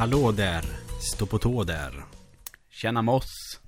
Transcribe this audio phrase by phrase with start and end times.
[0.00, 0.64] Hallå där,
[1.00, 2.04] stå på tå där.
[2.70, 3.60] Tjena Moss.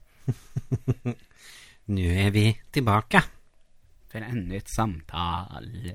[1.84, 3.24] Nu är vi tillbaka.
[4.08, 5.92] För ännu ett samtal.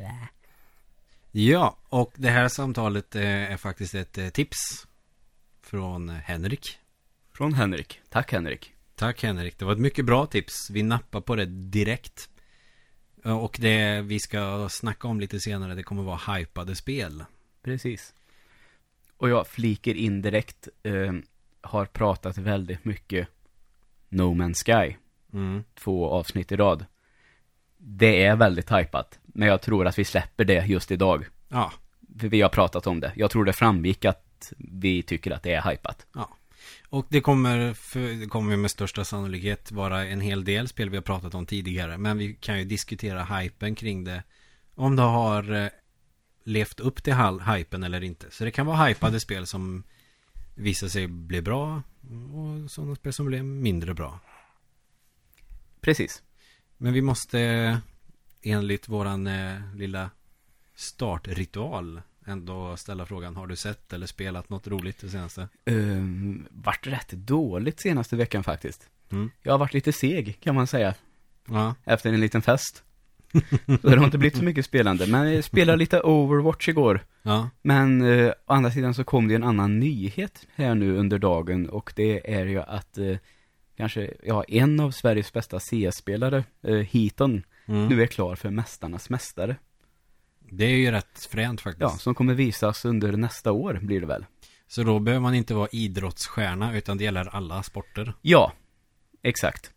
[1.32, 4.58] Ja, och det här samtalet eh, är faktiskt ett eh, tips
[5.62, 6.80] från Henrik.
[7.34, 8.02] Från Henrik.
[8.10, 8.74] Tack Henrik.
[8.96, 10.70] Tack Henrik, det var ett mycket bra tips.
[10.70, 12.30] Vi nappar på det direkt.
[13.26, 17.24] Eh, Och det vi ska snacka om lite senare, det kommer vara hypade spel.
[17.64, 18.14] Precis.
[19.18, 20.68] Och jag fliker in direkt.
[20.84, 21.14] Eh,
[21.62, 23.28] har pratat väldigt mycket
[24.10, 24.96] No Man's Sky.
[25.34, 25.64] Mm.
[25.76, 26.86] Två avsnitt i rad.
[27.78, 29.20] Det är väldigt hypat.
[29.26, 31.26] Men jag tror att vi släpper det just idag.
[31.48, 31.72] Ja,
[32.20, 33.12] För vi har pratat om det.
[33.16, 36.06] Jag tror det framgick att vi tycker att det är hypat.
[36.14, 36.30] ja.
[36.90, 40.98] Och det kommer, för, det kommer med största sannolikhet vara en hel del spel vi
[40.98, 41.98] har pratat om tidigare.
[41.98, 44.24] Men vi kan ju diskutera hypen kring det.
[44.76, 45.68] Om det har eh,
[46.48, 48.32] levt upp till hypen eller inte.
[48.32, 49.84] Så det kan vara hypade spel som
[50.56, 51.82] visar sig bli bra.
[52.34, 54.20] Och sådana spel som blir mindre bra.
[55.82, 56.24] Precis.
[56.78, 57.82] Men vi måste
[58.42, 60.10] enligt våran eh, lilla
[60.76, 63.36] startritual ändå ställa frågan.
[63.36, 65.48] Har du sett eller spelat något roligt det senaste?
[65.66, 68.90] Um, vart rätt dåligt senaste veckan faktiskt.
[69.10, 69.32] Mm.
[69.42, 70.96] Jag har varit lite seg kan man säga.
[71.46, 71.76] Ja.
[71.84, 72.84] Efter en liten fest.
[73.82, 75.08] Så det har inte blivit så mycket spelande.
[75.08, 77.06] Men jag spelade lite Overwatch igår.
[77.24, 77.50] Ja.
[77.62, 81.70] Men eh, å andra sidan så kom det en annan nyhet här nu under dagen.
[81.70, 83.18] Och det är ju att eh,
[83.78, 87.88] kanske, ja, en av Sveriges bästa CS-spelare, eh, Heaton, Mm.
[87.88, 89.56] nu är klar för Mästarnas Mästare.
[90.52, 91.82] Det är ju rätt fränt faktiskt.
[91.82, 94.26] Ja, som kommer visas under nästa år blir det väl.
[94.68, 98.14] Så då behöver man inte vara idrottsstjärna utan det gäller alla sporter.
[98.22, 98.54] Ja,
[99.24, 99.72] exakt.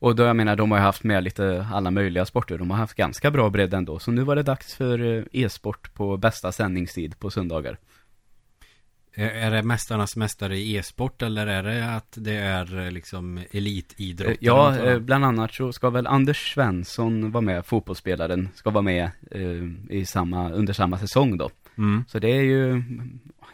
[0.00, 2.58] Och då jag menar, de har ju haft med lite alla möjliga sporter.
[2.58, 3.98] De har haft ganska bra bredd ändå.
[3.98, 7.78] Så nu var det dags för eh, e-sport på bästa sändningstid på söndagar.
[9.14, 14.36] Är det mästarnas mästare i e-sport eller är det att det är eh, liksom elitidrott?
[14.40, 19.10] Ja, eh, bland annat så ska väl Anders Svensson vara med, fotbollsspelaren, ska vara med
[19.88, 21.50] i samma, under samma säsong då.
[21.78, 22.04] mm.
[22.08, 22.82] Så det är ju,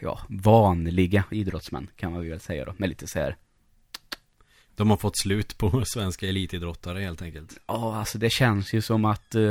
[0.00, 3.36] ja, vanliga idrottsmän kan man väl säga då, med lite så här.
[4.76, 7.60] De har fått slut på svenska elitidrottare helt enkelt.
[7.66, 9.42] Ja, alltså det känns ju som att eh,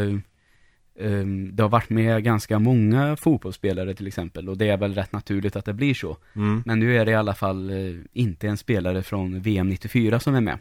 [1.51, 4.49] det har varit med ganska många fotbollsspelare till exempel.
[4.49, 6.17] Och det är väl rätt naturligt att det blir så.
[6.33, 6.63] Mm.
[6.65, 10.35] Men nu är det i alla fall eh, inte en spelare från VM 94 som
[10.35, 10.57] är med.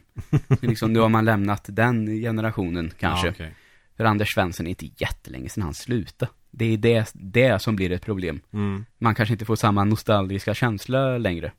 [0.60, 3.26] Så liksom, nu har man lämnat den generationen kanske.
[3.26, 3.54] Ja, okej.
[3.96, 6.31] För Anders Svensson är inte jättelänge sedan han slutade.
[6.50, 8.41] Det är det, det som blir ett problem.
[8.52, 8.84] mm.
[8.98, 11.52] Man kanske inte får samma nostalgiska känsla längre.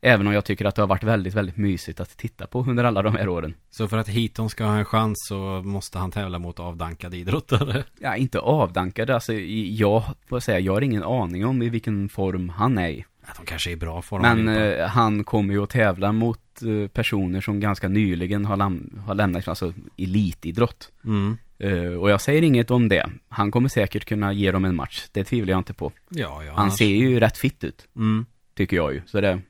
[0.00, 2.84] Även om jag tycker att det har varit väldigt, väldigt mysigt att titta på under
[2.84, 3.54] alla de här åren.
[3.70, 7.84] Så för att Heaton ska ha en chans så måste han tävla mot avdankade idrottare.
[7.98, 9.14] Ja, inte avdankade.
[9.14, 13.04] Alltså, jag får säga, jag har ingen aning om i vilken form han är i.
[13.26, 14.22] Ja, de kanske är i bra form.
[14.22, 18.98] Men eh, han kommer ju att tävla mot eh, personer som ganska nyligen har, lam-
[19.06, 20.92] har lämnat, alltså elitidrott.
[21.04, 21.36] mm.
[21.60, 23.10] Eh, och jag säger inget om det.
[23.28, 25.06] Han kommer säkert kunna ge dem en match.
[25.12, 25.92] Det tvivlar jag inte på.
[26.08, 26.52] Ja, ja.
[26.52, 28.26] Han annars- ser ju rätt fitt ut, Mm.
[28.56, 29.02] tycker jag ju.
[29.06, 29.40] Så det,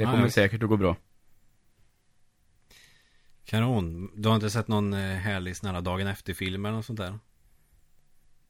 [0.00, 0.30] det kommer ja.
[0.30, 0.96] säkert att gå bra.
[3.44, 4.10] Kanon.
[4.14, 7.18] Du har inte sett någon eh, härlig här dagen efter-film eller något sånt där?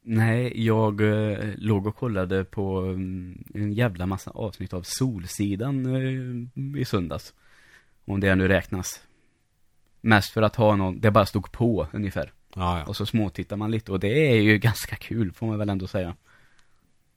[0.01, 6.79] Nej, jag eh, låg och kollade på mm, en jävla massa avsnitt av Solsidan eh,
[6.81, 7.33] i söndags.
[8.05, 9.01] Om det nu räknas.
[10.01, 12.33] Mest för att ha någon, det bara stod på ungefär.
[12.55, 12.85] Ja, ja.
[12.85, 15.87] Och så småtittar man lite och det är ju ganska kul får man väl ändå
[15.87, 16.15] säga.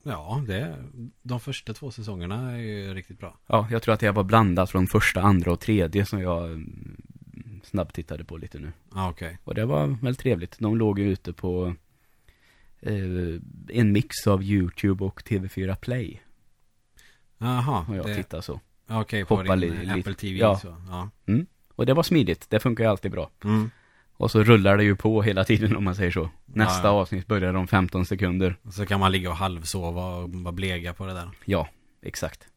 [0.07, 0.77] Ja, det,
[1.23, 3.39] de första två säsongerna är ju riktigt bra.
[3.47, 6.97] Ja, jag tror att det var blandat från första, andra och tredje som jag mm,
[7.65, 8.73] snabbtittade på lite nu.
[8.95, 9.39] Ja, okej.
[9.45, 10.59] Och det var väldigt trevligt.
[10.59, 11.75] De låg ju ute på
[12.81, 12.95] eh,
[13.69, 16.23] en mix av YouTube och TV4 Play.
[17.39, 17.87] Jaha.
[17.89, 18.61] Och jag det- tittar så.
[18.89, 20.15] Okej, på hoppa din li- Apple.
[20.15, 20.59] TV Ja.
[20.59, 20.77] så.
[20.89, 21.11] Ja.
[21.69, 22.51] Och det var smidigt.
[22.51, 23.31] Det funkar ju alltid bra.
[23.45, 23.71] Mm.
[24.17, 26.31] Och så rullar det ju på hela tiden om man säger så.
[26.47, 27.01] Nästa Ja, ja.
[27.01, 28.57] avsnitt börjar om 15 sekunder.
[28.71, 31.29] Så kan man ligga och halvsova och bara blega på det där.
[31.45, 31.69] Ja,
[32.03, 32.49] exakt.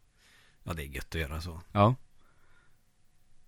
[0.64, 1.62] Ja, det är gött att göra så.
[1.72, 1.96] Ja.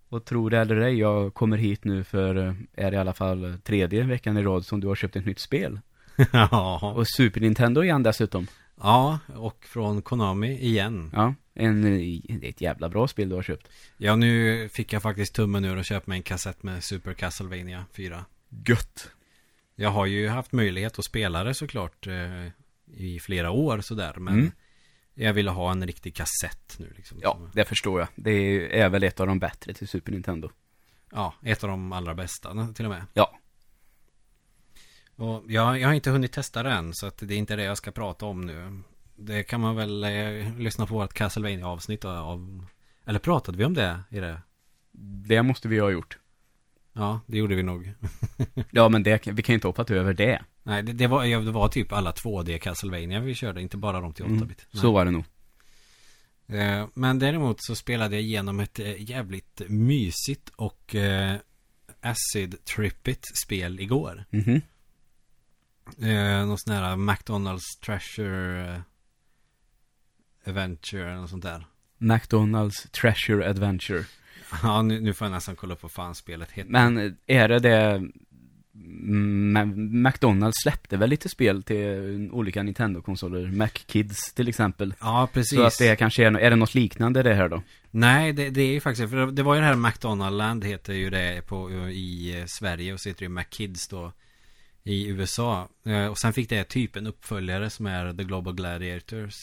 [0.08, 3.58] Och tro det eller ej, jag kommer hit nu för, eh, är i alla fall
[3.64, 5.80] tredje veckan i rad som du har köpt ett nytt spel.
[6.32, 6.92] ja.
[6.96, 8.46] Och Super Nintendo igen dessutom.
[8.80, 11.10] ja, och från Konami igen.
[11.14, 13.68] Ja, en, det är ett jävla bra spel du har köpt.
[13.96, 17.84] Ja, nu fick jag faktiskt tummen ur och köpa mig en kassett med Super Castlevania
[17.92, 18.24] 4.
[18.66, 19.10] Gött.
[19.74, 22.46] Jag har ju haft möjlighet att spela det såklart eh,
[22.94, 24.50] i flera år sådär, men Mm.
[25.14, 27.18] jag ville ha en riktig kassett nu liksom.
[27.22, 28.08] Ja, det förstår jag.
[28.14, 28.30] Det
[28.80, 30.50] är väl ett av de bättre till Super Nintendo.
[31.12, 33.04] ja, ett av de allra bästa till och med.
[33.14, 33.38] Ja.
[35.16, 37.62] Och jag, jag har inte hunnit testa det än, så att det är inte det
[37.62, 38.80] jag ska prata om nu.
[39.22, 42.66] Det kan man väl eh, lyssna på vårt castlevania avsnitt av
[43.04, 44.40] Eller pratade vi om det i det?
[45.26, 46.18] Det måste vi ha gjort.
[46.92, 47.92] Ja, det gjorde vi nog
[48.70, 50.42] Ja, men det, vi kan ju inte hoppa över det.
[50.62, 54.12] Nej, det, det, var, det var typ alla 2D Castlevania vi körde, inte bara de
[54.12, 55.24] till 8-bit Mm, så var det nog.
[56.46, 61.36] Eh, Men däremot så spelade jag igenom ett eh, jävligt mysigt och eh,
[62.00, 64.24] acid-trippigt spel igår.
[64.30, 64.60] Mhm.
[65.98, 68.80] Eh, någon sån här McDonalds Treasure eh,
[70.50, 71.66] Adventure eller något sånt där.
[71.98, 74.04] McDonalds Treasure Adventure.
[74.62, 76.70] Ja, nu, nu får jag nästan kolla upp vad fan spelet heter.
[76.70, 78.02] Men är det det...
[78.74, 83.46] M- McDonalds släppte väl lite spel till olika Nintendo-konsoler?
[83.46, 84.94] Mac Kids till exempel.
[85.00, 85.58] Ja, precis.
[85.58, 87.62] Så att det kanske är, är det något liknande det här då?
[87.90, 90.92] Nej, det, det är ju faktiskt, för det var ju det här McDonald Land heter
[90.94, 94.12] ju det på, i eh, Sverige och så heter det ju McKids då
[94.82, 95.68] i USA.
[95.86, 99.34] Eh, Och sen fick det typ en uppföljare som är The Global Gladiators.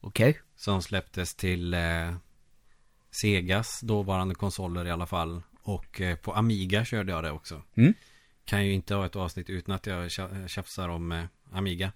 [0.00, 0.40] Okej.
[0.56, 2.16] Som släpptes till eh,
[3.10, 5.42] Segas dåvarande konsoler i alla fall.
[5.62, 7.62] Och eh, på Amiga körde jag det också.
[7.74, 7.94] Mm.
[8.44, 11.92] Kan ju inte ha ett avsnitt utan att jag tja- tjafsar om eh, Amiga.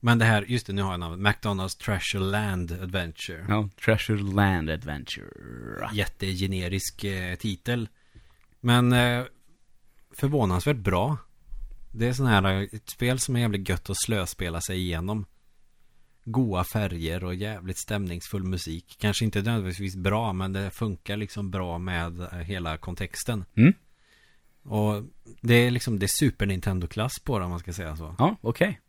[0.00, 1.20] Men det här, just det, nu har jag namnet.
[1.20, 3.44] McDonalds Treasure Land Adventure.
[3.48, 5.26] Ja, Treasure Land Adventure.
[5.92, 7.88] Jättegenerisk eh, titel.
[8.60, 9.24] Men eh,
[10.10, 11.16] förvånansvärt bra.
[11.92, 15.26] Det är sån här, eh, ett spel som är jävligt gött att slöspela sig igenom.
[16.24, 18.96] Goa färger och jävligt stämningsfull musik.
[18.98, 23.44] Kanske inte nödvändigtvis bra, men det funkar liksom bra med eh, hela kontexten.
[23.54, 23.72] Mm.
[24.62, 25.02] Och
[25.40, 28.14] det är liksom, det är Super Nintendo-klass på det om man ska säga så.
[28.18, 28.80] Ja, okej.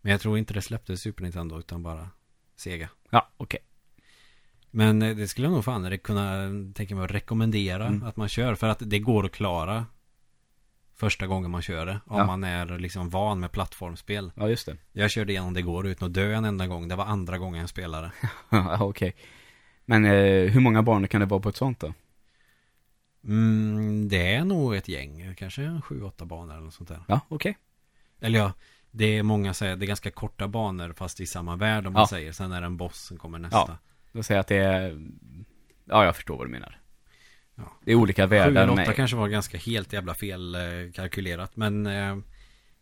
[0.00, 2.10] Men jag tror inte det släppte Super Nintendo utan bara
[2.56, 2.88] Sega.
[3.10, 3.60] Ja, okej.
[4.70, 8.02] Men eh, det skulle jag nog fan kunna tänka mig att rekommendera Mm.
[8.02, 8.54] att man kör.
[8.54, 9.86] För att det går att klara
[11.00, 12.00] första gången man kör det.
[12.06, 12.26] Om Ja.
[12.26, 14.32] man är liksom van med plattformsspel.
[14.34, 14.76] Ja, just det.
[14.92, 16.88] Jag körde igenom det igår utan att dö en enda gång.
[16.88, 18.12] Det var andra gången jag spelade.
[18.50, 19.16] Ja, okej.
[19.84, 21.94] Men eh, hur många barn kan det vara på ett sånt då?
[23.24, 25.34] Mm, det är nog ett gäng.
[25.34, 27.00] Kanske sju, åtta banor eller något sånt där.
[27.08, 27.58] Ja, okej.
[28.20, 28.52] Eller ja,
[28.90, 32.06] det är många det är ganska korta banor fast i samma värld om man Ja.
[32.06, 32.32] säger.
[32.32, 33.78] Sen är det en boss som kommer nästa.
[34.12, 35.06] Då säger jag att det är...
[35.84, 36.80] Ja, jag förstår vad du menar.
[37.60, 37.72] Ja.
[37.84, 38.96] Det är olika världar eller åtta med...
[38.96, 40.60] kanske var ganska helt jävla fel eh,
[40.94, 41.56] kalkylerat.
[41.56, 42.16] Men eh,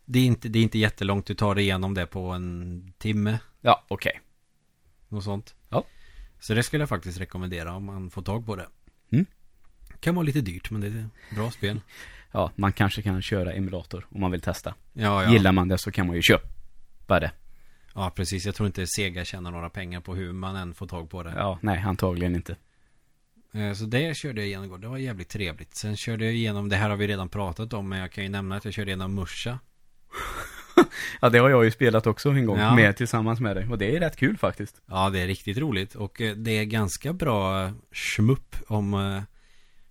[0.04, 1.26] det, är inte, det är inte jättelångt.
[1.26, 3.38] Du tar dig igenom det på en timme.
[3.60, 4.20] Ja, okej.
[5.08, 5.54] Något sånt.
[5.68, 5.84] Ja.
[6.40, 8.66] Så det skulle jag faktiskt rekommendera om man får tag på det.
[9.12, 9.26] Mm.
[10.00, 11.80] Kan vara lite dyrt men det är ett bra spel.
[12.32, 14.74] Ja, man kanske kan köra emulator om man vill testa.
[14.92, 15.32] Ja, ja.
[15.32, 17.30] Gillar man det så kan man ju köpa det.
[17.94, 18.46] Ja, precis.
[18.46, 21.32] Jag tror inte Sega tjänar några pengar på hur man än får tag på det.
[21.36, 22.56] Ja, nej, antagligen inte.
[23.54, 24.78] Eh, Så det körde jag igenom igår.
[24.78, 25.74] Det var jävligt trevligt.
[25.76, 28.30] Sen körde jag igenom, det här har vi redan pratat om, men jag kan ju
[28.30, 29.58] nämna att jag körde igenom Musha.
[31.20, 32.74] Ja, det har jag ju spelat också en gång, Ja.
[32.74, 33.66] med tillsammans med dig.
[33.70, 34.80] Och det är rätt kul faktiskt.
[34.86, 35.94] Ja, det är riktigt roligt.
[35.94, 39.22] Och eh, det är ganska bra schmupp om, eh,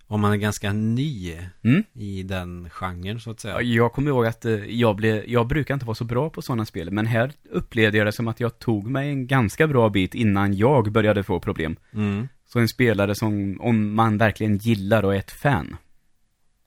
[0.06, 1.82] om man är ganska ny Mm.
[1.92, 3.62] i den genren så att säga.
[3.62, 6.90] Jag kommer ihåg att jag, blev, jag brukar inte vara så bra på sådana spel,
[6.90, 10.54] men här upplevde jag det som att jag tog mig en ganska bra bit innan
[10.56, 11.76] jag började få problem.
[11.94, 12.28] Mm.
[12.52, 15.76] Så en spelare som, om man verkligen gillar och är ett fan,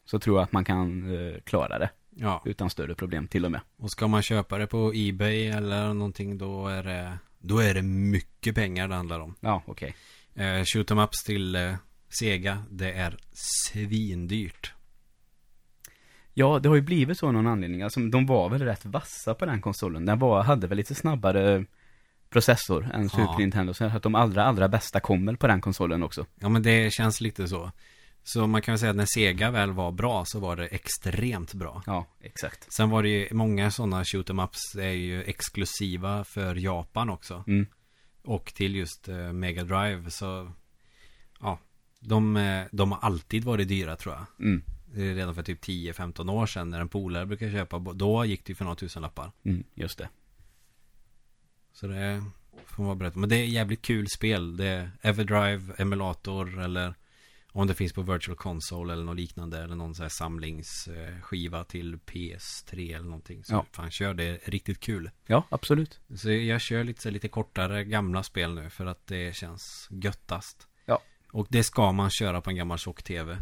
[0.05, 3.51] så tror jag att man kan eh, klara det Ja, utan större problem till och
[3.51, 3.61] med.
[3.77, 7.81] och ska man köpa det på Ebay eller någonting då är det, då är det
[7.81, 9.35] mycket pengar det handlar om.
[9.39, 9.95] Ja, okej.
[10.35, 11.73] Eh, shoot 'em ups till eh,
[12.09, 14.73] Sega, det är svindyrt.
[16.33, 17.81] Ja, det har ju blivit så av någon anledning.
[17.81, 20.05] Alltså, de var väl rätt vassa på den konsolen.
[20.05, 21.65] Den var, hade väl lite snabbare
[22.31, 23.38] processor än Super Ja.
[23.38, 23.73] Nintendo.
[23.73, 26.25] Så att de allra, allra bästa kommer på den konsolen också.
[26.39, 27.71] Ja men det känns lite så.
[28.23, 31.53] Så man kan väl säga att när Sega väl var bra så var det extremt
[31.53, 31.83] bra.
[31.85, 32.73] Ja, exakt.
[32.73, 37.43] Sen var det ju många sådana shoot 'em ups är ju exklusiva för Japan också.
[37.47, 37.65] Mm.
[38.23, 40.51] Och till just eh, Mega Drive så
[41.41, 41.59] Ja
[42.01, 44.47] de, eh, de har alltid varit dyra tror jag.
[44.47, 44.63] Mm.
[44.93, 48.55] Redan för typ 10-15 år sedan när en polare brukade köpa Då gick det ju
[48.55, 49.31] för några tusen lappar.
[49.43, 50.09] Mm, just det.
[51.73, 52.23] Så det
[52.65, 53.19] får man på.
[53.19, 54.57] Men det är jävligt kul spel.
[54.57, 56.95] Det är Everdrive, emulator eller
[57.53, 59.63] om det finns på Virtual Console eller något liknande.
[59.63, 63.43] Eller någon sån här samlingsskiva till PS3 eller någonting.
[63.43, 63.65] Så Ja.
[63.71, 65.09] fan kör det är riktigt kul.
[65.25, 65.99] Ja, absolut.
[66.15, 70.67] Så jag kör lite, lite kortare gamla spel nu för att det känns göttast.
[71.31, 73.38] Och det ska man köra på en gammal tjock-tv.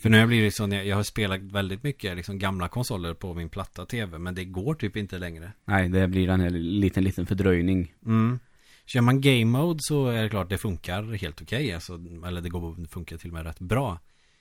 [0.00, 3.14] för nu blir det så när jag, jag har spelat väldigt mycket liksom gamla konsoler
[3.14, 4.18] på min platta tv.
[4.18, 5.52] Men det går typ inte längre.
[5.64, 7.94] Nej, det blir en här liten, liten fördröjning.
[8.06, 8.38] Mm.
[8.86, 11.72] Kör man game mode så är det klart det funkar helt okej.
[11.72, 11.94] alltså,
[12.26, 13.98] eller det går det funkar till och med rätt bra.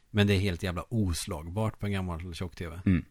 [0.10, 2.82] Men det är helt jävla oslagbart på en gammal tjock-tv.
[2.86, 3.06] Mm.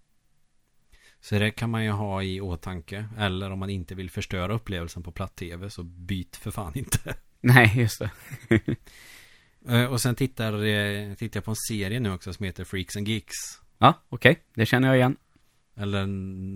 [1.20, 3.08] Så det kan man ju ha i åtanke.
[3.18, 7.14] Eller om man inte vill förstöra upplevelsen på platt-tv så byt för fan inte.
[7.40, 8.10] Nej, just det.
[9.68, 12.96] Eh, Och sen tittar, eh, tittar jag på en serie nu också som heter Freaks
[12.96, 13.34] and Geeks.
[13.78, 14.38] Ja, okej.
[14.54, 15.16] Det känner jag igen.
[15.76, 16.06] Eller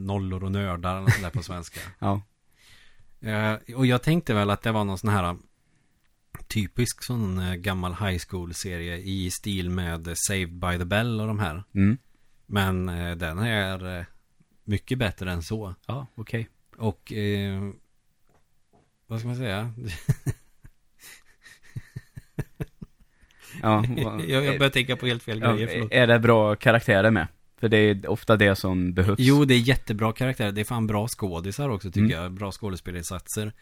[0.07, 1.81] Nollor och nördar eller där på svenska.
[1.99, 2.23] Ja.
[3.21, 5.37] Eh, Och jag tänkte väl att det var någon sån här
[6.49, 11.65] typisk sån gammal high school-serie i stil med Saved by the Bell och de här.
[11.75, 11.99] Mm.
[12.47, 12.87] Men
[13.19, 14.07] den är
[14.65, 15.75] mycket bättre än så.
[15.87, 16.49] Ja, okej.
[16.77, 17.71] Och eh,
[19.07, 19.73] vad ska man säga?
[23.63, 23.85] Ja,
[24.29, 25.69] jag, jag börjar tänka på helt fel ja, grejer.
[25.69, 25.93] förlåt.
[25.93, 27.27] är det bra karaktärer med?
[27.61, 29.19] För det är ofta det som behövs.
[29.19, 30.53] Jo, det är jättebra karaktärer.
[30.53, 32.11] Det är fan bra skådisar också tycker Mm.
[32.23, 32.33] jag.
[32.33, 33.53] Bra skådespelarinsatser.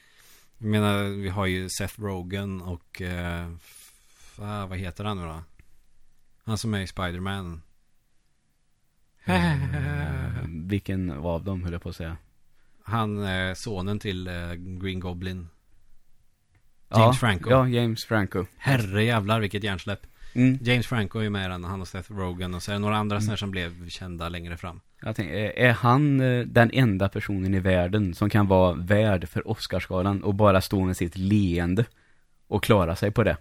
[0.59, 5.23] Jag menar, vi har ju Seth Rogen och eh, f- ah, vad heter han nu
[5.25, 5.43] då?
[6.45, 7.63] Han som är i Spider-Man.
[9.25, 9.53] Eh,
[10.49, 12.17] vilken av dem höll jag på att säga.
[12.85, 15.49] Han är sonen till eh, Green Goblin.
[16.93, 17.51] Ja, James Franco.
[17.51, 18.45] Ja, James Franco.
[18.57, 20.01] Herre jävlar vilket hjärnsläpp.
[20.35, 20.59] Mm.
[20.63, 22.97] James Franco är med i den, han och Seth Rogen och så är det några
[22.97, 24.81] andra sådana som blev kända längre fram.
[25.03, 29.49] Jag tänker, är- han eh, den enda personen i världen som kan vara värd för
[29.51, 31.85] Oscarsgalan och bara stå med sitt leende
[32.49, 33.37] och klara sig på det?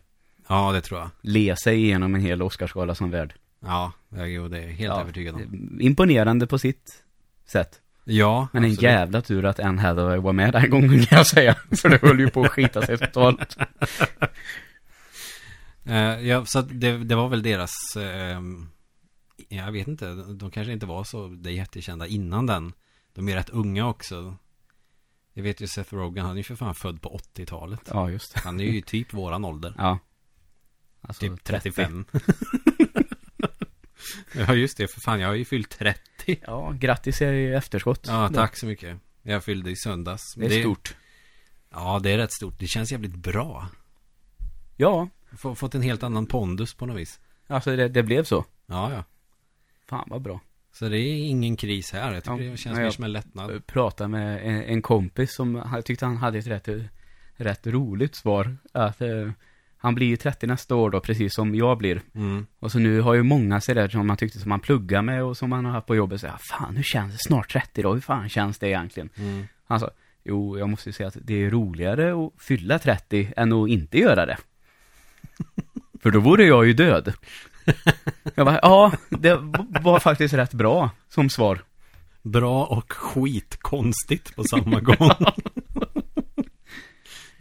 [0.48, 1.10] Ja, det tror jag.
[1.22, 3.34] Le sig igenom en hel Oscarsgala som värd.
[3.60, 5.78] Ja, jag- jo, det är helt Ja, övertygad om.
[5.82, 7.04] Imponerande på sitt
[7.46, 7.82] sätt.
[8.12, 11.56] Ja, Men en jävla tur att Anne Hathaway var med den gången kan jag säga.
[11.82, 13.58] För det höll ju på att skita sig totalt.
[15.86, 18.70] Eh, ja, så det, det var väl deras ehm,
[19.50, 22.74] Jag vet inte, de kanske inte var så det jättekända innan den
[23.14, 24.36] De är rätt unga också
[25.34, 28.34] Jag vet ju Seth Rogen, han är ju för fan född på 80-talet Ja, just
[28.34, 28.40] det.
[28.40, 30.00] Han är ju typ våran ålder Ja.
[31.02, 32.06] Alltså, Typ 35
[34.48, 38.06] Ja just det, för fan jag har ju fyllt 30 Ja, grattis i efterskott.
[38.08, 40.96] Ja, tack så mycket Jag fyllde i söndags Det är stort.
[41.70, 43.68] Ja, det är rätt stort, det känns jävligt bra
[44.78, 48.46] Ja, F- Fått en helt annan pondus på något vis alltså det, det blev så.
[48.66, 49.04] Ja, ja
[49.90, 50.40] Fan vad bra.
[50.74, 52.14] Så det är ingen kris här.
[52.14, 53.66] Jag tycker Ja, det känns mer jag- som en lättnad.
[53.68, 56.70] Prata med en, en kompis som jag tyckte han hade ett rätt,
[57.36, 58.58] rätt roligt svar.
[58.72, 59.32] Att eh,
[59.84, 62.02] han blir ju 30 nästa år då, precis som jag blir.
[62.16, 62.46] Mm.
[62.60, 65.24] Och så nu har ju många sig där som man tyckte som man pluggar med
[65.24, 66.22] och som man har haft på jobbet.
[66.22, 67.20] Så här, fan, hur känns det?
[67.28, 67.94] Snart 30 då?
[67.94, 69.10] Hur fan känns det egentligen?
[69.16, 69.48] Mm.
[69.68, 69.90] Han sa,
[70.24, 73.98] jo, jag måste ju säga att det är roligare att fylla 30 än att inte
[73.98, 74.38] göra det.
[76.02, 77.14] För då vore jag ju död.
[78.36, 79.36] Jag bara, ja, det
[79.82, 81.62] var faktiskt rätt bra som svar.
[82.22, 85.10] Bra och skitkonstigt på samma gång.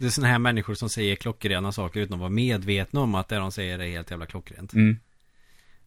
[0.01, 3.27] det är sådana här människor som säger klockrena saker utan att vara medvetna om att
[3.27, 4.73] det de säger är helt jävla klockrent.
[4.73, 4.99] Mm.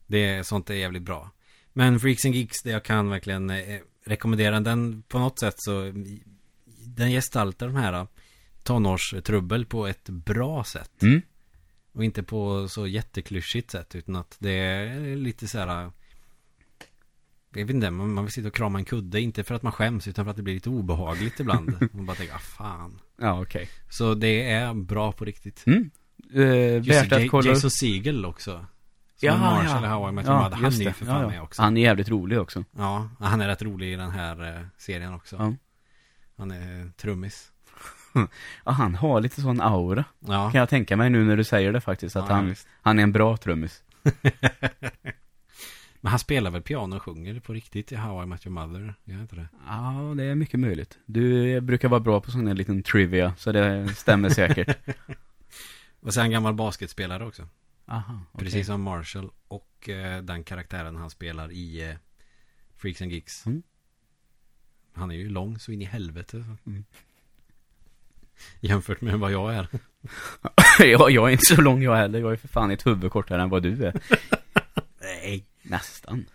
[0.07, 1.31] Det är sånt är jävligt bra.
[1.73, 5.93] Men Freaks and Geeks, det jag kan verkligen eh, rekommendera den på något sätt så
[6.87, 8.07] den gestaltar de här
[8.63, 11.03] tonårstrubbel på ett bra sätt.
[11.03, 11.23] Mm.
[11.93, 15.91] Och inte på så jätteklyschigt sätt utan att det är lite så här
[17.55, 19.73] Jag vet inte, man man vill sitta och krama en kudde Inte för att man
[19.73, 23.43] skäms utan för att det blir lite obehagligt ibland Man bara tänker, ah fan Ja,
[23.43, 23.69] okej.
[23.91, 25.91] Så det är bra på riktigt Mm.
[26.35, 28.67] Eh, Just värt att Ja- kolla Jason Segel också Som
[29.29, 29.89] Ja, Marshall ja.
[29.89, 31.29] How I Met Mother Han är ju för Ja, fan ja.
[31.29, 32.65] med också Han är jävligt rolig också.
[32.77, 35.55] Ja, han är rätt rolig i den här eh, serien också Ja.
[36.37, 37.51] Han är trummis
[38.65, 40.05] Ja, han har lite sån aura.
[40.21, 42.17] Ja, Kan jag tänka mig nu när du säger det faktiskt.
[42.17, 43.83] Att Ja, han, han är en bra trummis.
[46.05, 48.95] Men han spelar väl piano och sjunger på riktigt i How I Met Your Mother
[49.05, 49.49] Gör inte det?
[49.67, 50.99] Ja, det är mycket möjligt.
[51.07, 54.79] Du brukar vara bra på sån här liten trivia, så det stämmer säkert.
[56.01, 57.49] Och sen gammal basketspelare också
[57.87, 58.45] Aha, okej.
[58.45, 61.97] Precis som Marshall och eh, den karaktären han spelar i eh,
[62.77, 63.47] Freaks and Geeks.
[63.47, 63.63] Mm.
[64.93, 66.45] Han är ju lång så in i helvete.
[66.67, 66.85] Mm.
[68.61, 69.69] Jämfört med vad jag är.
[70.79, 72.21] ja, jag är inte så lång jag heller.
[72.21, 74.01] Jag är för fan ett huvud kortare än vad du är.
[75.05, 75.47] Nej.
[75.63, 76.27] Nästan.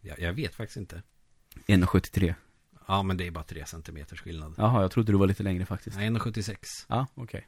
[0.00, 1.02] Jag, jag vet faktiskt inte.
[1.66, 2.34] 1,73.
[2.88, 4.54] Ja, men det är bara 3 centimeters skillnad.
[4.56, 5.96] Jaha, jag trodde du var lite längre faktiskt.
[5.96, 6.56] Nej, 1,76.
[6.88, 7.46] Ja, okej.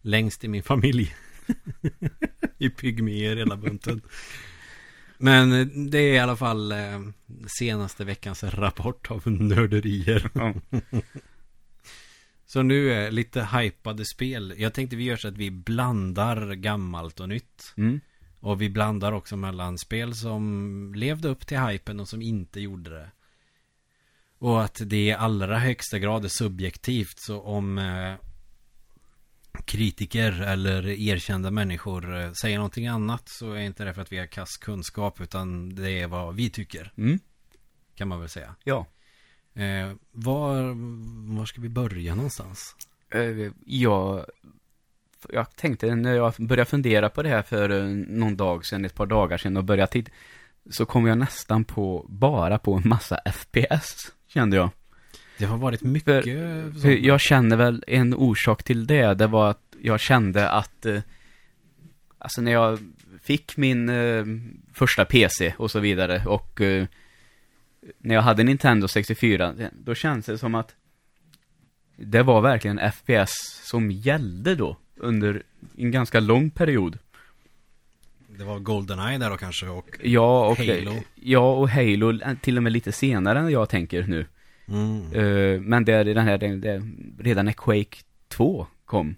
[0.00, 1.14] Längst i min familj.
[2.58, 4.02] I pygméer hela bunten.
[5.18, 7.00] Men eh, det är i alla fall eh,
[7.46, 10.30] senaste veckans rapport av nörderier.
[12.46, 14.54] Så nu är lite hypade spel.
[14.56, 17.74] Jag tänkte vi gör så att vi blandar gammalt och nytt.
[17.76, 18.00] Mm.
[18.40, 22.90] Och vi blandar också mellan spel som levde upp till hypen och som inte gjorde
[22.90, 23.10] det.
[24.38, 27.18] Och att det i allra högsta grad är subjektivt.
[27.18, 28.14] Så om eh,
[29.64, 34.18] kritiker eller erkända människor eh, säger någonting annat så är inte det för att vi
[34.18, 36.92] har kass kunskap utan det är vad vi tycker.
[36.96, 37.18] Mm.
[37.94, 38.54] Kan man väl säga.
[38.64, 38.86] Ja.
[39.54, 40.54] Eh, var,
[41.36, 42.76] var ska vi börja någonstans?
[43.10, 44.26] Eh, jag,
[45.32, 48.94] jag tänkte när jag började fundera på det här för eh, någon dag sedan, ett
[48.94, 50.10] par dagar sedan och började titta,
[50.70, 54.70] så kom jag nästan på, bara på en massa FPS, kände jag.
[55.38, 57.00] Det har varit mycket För sånt.
[57.00, 61.00] jag känner väl en orsak till det, det var att jag kände att, eh,
[62.18, 62.78] alltså när jag
[63.22, 64.24] fick min eh,
[64.72, 66.86] första PC och så vidare och eh,
[67.98, 70.74] när jag hade Nintendo 64, då känns det som att
[71.96, 73.32] det var verkligen FPS
[73.64, 75.42] som gällde då under
[75.76, 76.98] en ganska lång period.
[78.38, 81.02] Det var Goldeneye där då kanske och Ja, och Halo.
[81.14, 84.26] Ja, och Halo eh, till och med lite senare än jag tänker nu.
[84.68, 85.12] mm.
[85.12, 86.82] Eh, men det är den här, det, det,
[87.18, 87.96] redan när Quake
[88.28, 89.16] 2 kom.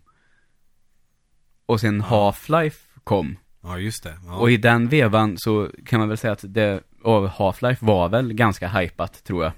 [1.67, 2.33] Och sen Ja.
[2.33, 3.37] Half-Life kom.
[3.63, 4.19] Ja, just det.
[4.27, 4.37] Ja.
[4.37, 8.33] Och i den vevan så kan man väl säga att det, av Half-Life var väl
[8.33, 9.53] ganska hypat, tror jag.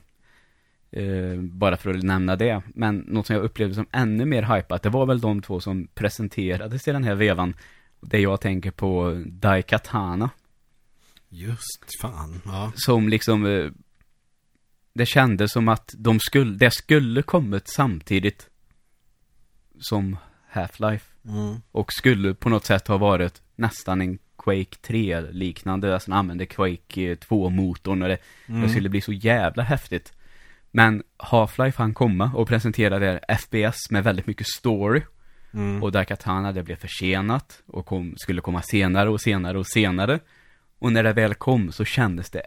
[0.92, 2.62] Eh, bara för att nämna det.
[2.74, 5.86] Men något som jag upplevde som ännu mer hypat, det var väl de två som
[5.94, 7.54] presenterades i den här vevan.
[8.00, 10.30] Det jag tänker på Daikatana.
[11.28, 12.40] Just fan.
[12.44, 12.72] Ja.
[12.76, 13.70] Som liksom, eh,
[14.94, 18.50] det kändes som att de skulle, det skulle kommit samtidigt
[19.80, 20.16] som
[20.52, 21.04] Half-Life.
[21.28, 21.56] Mm.
[21.70, 28.02] Och skulle på något sätt ha varit nästan en Quake 3-liknande, alltså använde Quake 2-motorn
[28.02, 28.62] och det, Mm.
[28.62, 30.12] det skulle bli så jävla häftigt.
[30.70, 35.02] Men Half-Life han komma och presentera det här FPS med väldigt mycket story.
[35.52, 35.82] Mm.
[35.82, 40.20] Och Daikatana det blev försenat och kom, skulle komma senare och senare och senare.
[40.78, 42.42] Och när det väl kom så kändes det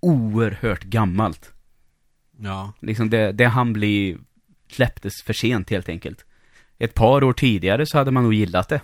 [0.00, 1.52] oerhört gammalt.
[2.38, 2.72] Ja.
[2.80, 4.18] Liksom det, det han bli
[4.70, 6.24] släpptes för sent helt enkelt.
[6.78, 8.80] Ett par år tidigare så hade man nog gillat det.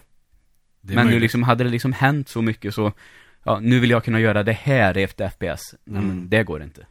[0.81, 1.23] Det Men nu möjligt.
[1.23, 2.93] liksom hade det liksom hänt så mycket så,
[3.45, 5.61] ja, nu vill jag kunna göra det här efter FPS.
[5.87, 6.07] Mm.
[6.07, 6.87] men det går inte.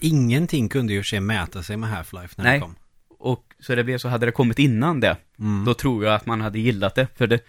[0.00, 2.54] Ingenting kunde ju se mäta sig med Half-Life när Nej.
[2.58, 2.74] det kom.
[3.18, 5.64] Och så det blev så, hade det kommit innan det, Mm.
[5.64, 7.06] då tror jag att man hade gillat det.
[7.16, 7.40] För det,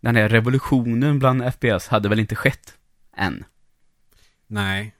[0.00, 2.74] den här revolutionen bland FPS hade väl inte skett
[3.16, 3.44] än.
[4.46, 4.94] Nej,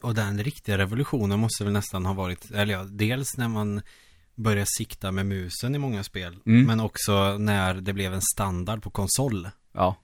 [0.00, 3.82] och den riktiga revolutionen måste väl nästan ha varit, eller ja, dels när man
[4.34, 6.66] började sikta med musen i många spel, Mm.
[6.66, 9.48] men också när det blev en standard på konsol.
[9.72, 9.96] Ja,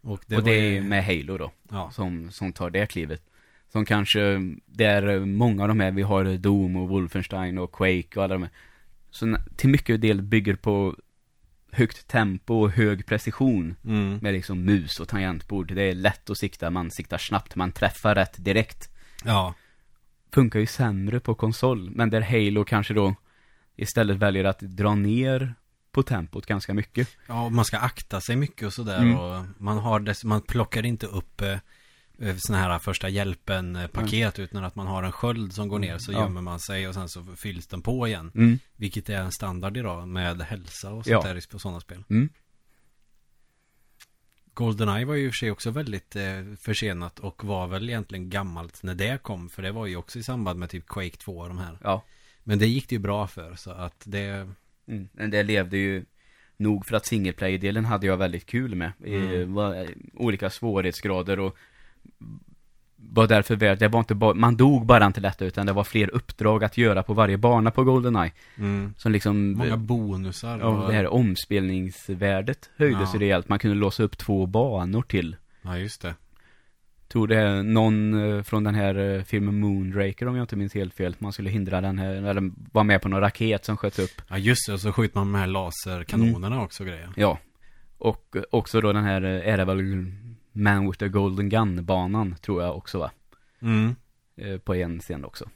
[0.00, 3.22] Och det, och det ju- är med Halo då, Ja, som, som tar det klivet.
[3.72, 4.20] Som kanske,
[4.66, 8.34] det är många av de här, vi har Doom och Wolfenstein och Quake och alla
[8.34, 8.52] de här.
[9.10, 10.96] Så till mycket del bygger på
[11.72, 13.76] högt tempo och hög precision.
[13.84, 14.18] mm.
[14.22, 15.74] Med liksom mus och tangentbord.
[15.74, 18.90] Det är lätt att sikta, man siktar snabbt, man träffar rätt direkt.
[19.24, 19.54] ja,
[20.32, 23.14] Funkar ju sämre på konsol, men där Halo kanske då
[23.76, 25.54] istället väljer att dra ner
[25.92, 27.08] på tempot ganska mycket.
[27.26, 29.18] ja, man ska akta sig mycket och sådär Mm.
[29.18, 31.42] och man har dess, man plockar inte upp
[32.18, 36.12] eh, såna här första hjälpen-paket utan att man har en sköld som går ner så
[36.12, 36.18] Ja.
[36.18, 38.32] gömmer man sig och sen så fylls den på igen.
[38.34, 38.58] Mm.
[38.76, 41.34] Vilket är en standard idag med hälsa och sånt Ja.
[41.34, 42.04] där på sådana spel.
[42.10, 42.28] Mm.
[44.54, 48.30] Goldeneye var ju i och för sig också väldigt eh, försenat och var väl egentligen
[48.30, 49.48] gammalt när det kom.
[49.48, 51.78] För det var ju också i samband med typ Quake 2 och de här.
[51.82, 52.04] Ja.
[52.44, 54.48] Men det gick det ju bra för så att det...
[54.88, 55.08] Mm.
[55.12, 56.04] Men det levde ju
[56.56, 58.92] nog för att single play-delen hade jag väldigt kul med.
[59.04, 59.30] Mm.
[59.32, 61.56] I, var, olika svårighetsgrader och
[62.96, 65.84] var därför värt, det var inte bara, man dog bara inte lätt utan det var
[65.84, 68.32] fler uppdrag att göra på varje bana på Goldeneye.
[68.58, 70.58] Mm, Som liksom, många bonusar.
[70.58, 73.20] ja, det här omspelningsvärdet höjdes Ja.
[73.20, 73.48] rejält.
[73.48, 75.36] Man kunde låsa upp två banor till.
[75.62, 76.14] Ja, just det.
[77.08, 80.94] Tror det någon eh, från den här eh, filmen Moonraker om jag inte minns helt
[80.94, 81.16] fel.
[81.18, 84.22] Man skulle hindra den här, eller vara med på någon raket som sköt upp.
[84.28, 84.72] Ja, just det.
[84.72, 86.58] Och så skjuter man med laserkanonerna Mm.
[86.64, 87.08] också grejer.
[87.16, 87.38] Ja.
[87.98, 89.80] Och eh, också då den här, är det väl
[90.58, 93.10] Man with the Golden Gun-banan, tror jag också va?
[93.62, 93.96] Mm.
[94.36, 95.48] Eh, På en scen också.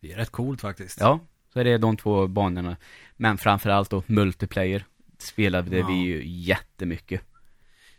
[0.00, 1.00] Det är rätt coolt faktiskt.
[1.00, 1.20] Ja,
[1.52, 2.76] så är det de två banorna.
[3.16, 4.84] Men framförallt då multiplayer
[5.18, 5.86] spelade Ja.
[5.86, 7.20] vi ju jättemycket.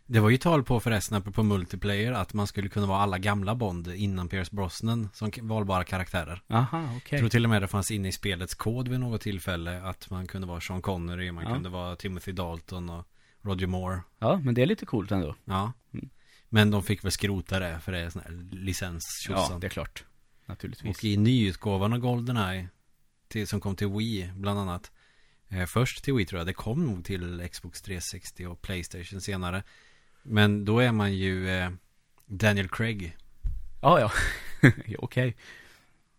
[0.05, 3.55] Det var ju tal på förresten, apropå multiplayer, att man skulle kunna vara alla gamla
[3.55, 6.41] Bond innan Pierce Brosnan som valbara karaktärer.
[6.49, 7.01] Aha, okej.
[7.09, 10.09] Jag tror till och med det fanns inne i spelets kod vid något tillfälle att
[10.09, 11.53] man kunde vara Sean Connery, man Ja.
[11.53, 13.05] kunde vara Timothy Dalton och
[13.41, 13.99] Roger Moore.
[14.19, 15.35] Ja, men det är lite coolt ändå.
[15.45, 15.73] Ja.
[15.93, 16.09] Mm.
[16.49, 19.69] Men de fick väl skrota det för det är sån här licens Ja, det är
[19.69, 20.03] klart.
[20.45, 20.97] Naturligtvis.
[20.97, 22.67] Och i nyutgåvan av Goldeneye
[23.27, 24.91] till, som kom till Wii bland annat
[25.49, 29.63] eh, Först till Wii tror jag, det kom nog till Xbox 360 och Playstation senare
[30.23, 31.69] Men då är man ju eh,
[32.25, 33.17] Daniel Craig
[33.81, 34.11] Ja, ja.
[34.85, 35.35] Ja, Okej.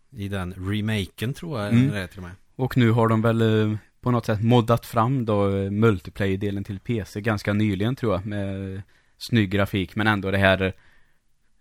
[0.09, 1.89] I den remaken tror jag Mm.
[1.91, 3.41] det är till och med Och nu har de väl
[3.71, 8.25] eh, på något sätt moddat fram då eh, multiplayer-delen till PC ganska nyligen tror jag.
[8.25, 8.81] Med
[9.21, 10.73] snygg grafik men ändå det här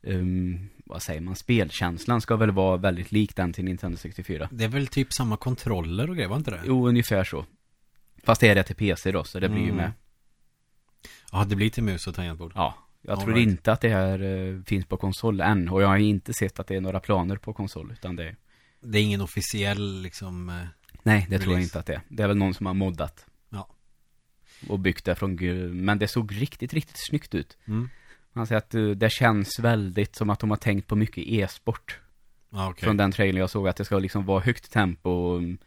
[0.03, 4.49] um, vad säger man, spelkänslan ska väl vara väldigt lik den till Nintendo 64.
[4.53, 6.61] Det är väl typ samma kontroller och grejer, var inte det?
[6.64, 7.44] Jo, ungefär så.
[8.25, 9.77] Fast det är det till PC då, så det blir ju Mm.
[9.77, 9.92] med.
[11.33, 12.53] Ja, det blir till mus och tangentbord.
[12.55, 13.49] Ja, jag All tror right.
[13.49, 15.68] inte att det här eh, finns på konsol än.
[15.68, 18.37] Och jag har inte sett att det är några planer på konsol, utan det
[18.81, 20.49] Det är ingen officiell liksom...
[20.49, 20.55] eh,
[21.03, 21.62] Nej, det tror jag Release.
[21.62, 22.01] inte att det är.
[22.09, 23.27] Det är väl någon som har moddat.
[24.61, 24.73] Ja.
[24.73, 25.35] Och byggt det från
[25.85, 27.57] Men det såg riktigt, riktigt snyggt ut.
[27.64, 27.88] Mm.
[28.33, 32.01] Man säger att eh, det känns väldigt som att de har tänkt på mycket e-sport.
[32.51, 32.85] Ja, okej.
[32.85, 35.59] Från den trailern jag såg att det ska liksom vara högt tempo och mm,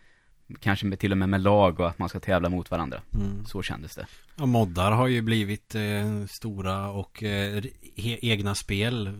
[0.60, 3.02] kanske med, till och med med lag och att man ska tävla mot varandra.
[3.16, 3.46] Mm.
[3.46, 4.08] Så kändes det.
[4.36, 7.64] Ja, moddar har ju blivit eh, stora och eh,
[7.96, 9.20] egna spel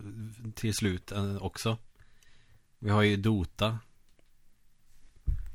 [0.54, 1.78] till slut eh, också.
[2.78, 3.78] Vi har ju Dota.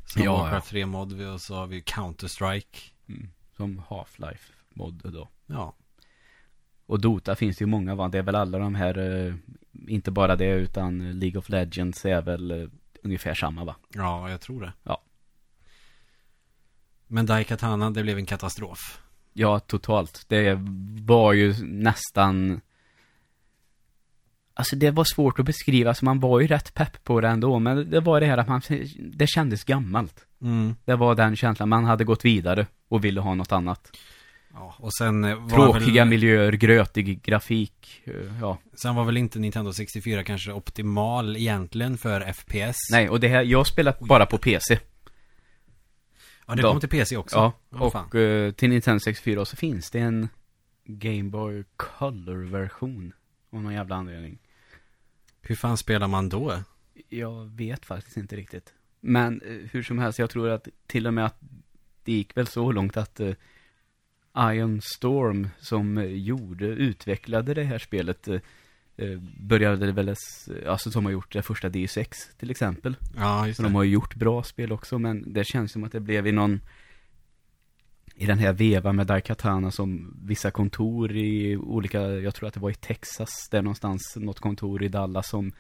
[0.06, 2.92] Som Ja, Warcraft 3-mod och så har vi Counter-Strike.
[3.10, 3.30] Mm.
[3.60, 5.30] Som Half-Life mod då.
[5.46, 5.76] Ja.
[6.86, 8.08] Och Dota finns det ju många va?
[8.08, 9.36] Det är väl alla de här, eh,
[9.88, 12.68] inte bara det utan League of Legends är väl eh,
[13.04, 13.76] ungefär samma va?
[13.90, 14.74] Ja, jag tror det.
[14.84, 15.02] Ja.
[17.08, 19.02] Men Daikatana, det blev en katastrof.
[19.34, 20.26] Ja, totalt.
[20.28, 20.58] Det
[21.02, 22.62] var ju nästan
[24.60, 27.60] Alltså det var svårt att beskriva, så man var ju rätt pepp på det ändå,
[27.60, 28.62] men det var det här att man,
[28.98, 30.26] det kändes gammalt.
[30.42, 30.76] Mm.
[30.86, 33.98] Det var den känslan, man hade gått vidare och ville ha något annat.
[34.54, 38.58] Ja, och sen eh, var Tråkiga väl, miljöer, grötig grafik, eh, ja.
[38.82, 42.78] Sen var väl inte Nintendo 64 kanske optimal egentligen för FPS.
[42.92, 44.80] Nej, och det här, jag spelar bara på PC.
[46.48, 47.54] Ja, det kommer till PC också.
[47.70, 50.30] Ja, och eh, till Nintendo 64 så finns det en
[50.86, 53.14] Game Boy Color-version.
[53.54, 54.38] Av någon jävla anledning.
[55.42, 56.64] Hur fan spelar man då?
[57.10, 58.74] Jag vet faktiskt inte riktigt.
[59.00, 61.40] Men eh, hur som helst, jag tror att till och med att
[62.04, 63.34] det gick väl så långt att eh,
[64.54, 68.40] Ion Storm som eh, gjorde, utvecklade det här spelet eh,
[68.98, 72.06] eh, började väl, s- alltså som har gjort det första D6
[72.40, 72.96] till exempel.
[73.16, 73.70] Ja, just Så det.
[73.70, 76.32] de har ju gjort bra spel också, men det känns som att det blev i
[76.32, 76.62] någon
[78.20, 82.60] i den här vevan med Daikatana som vissa kontor i olika, jag tror att det
[82.60, 85.52] var i Texas, där någonstans, något kontor i Dallas som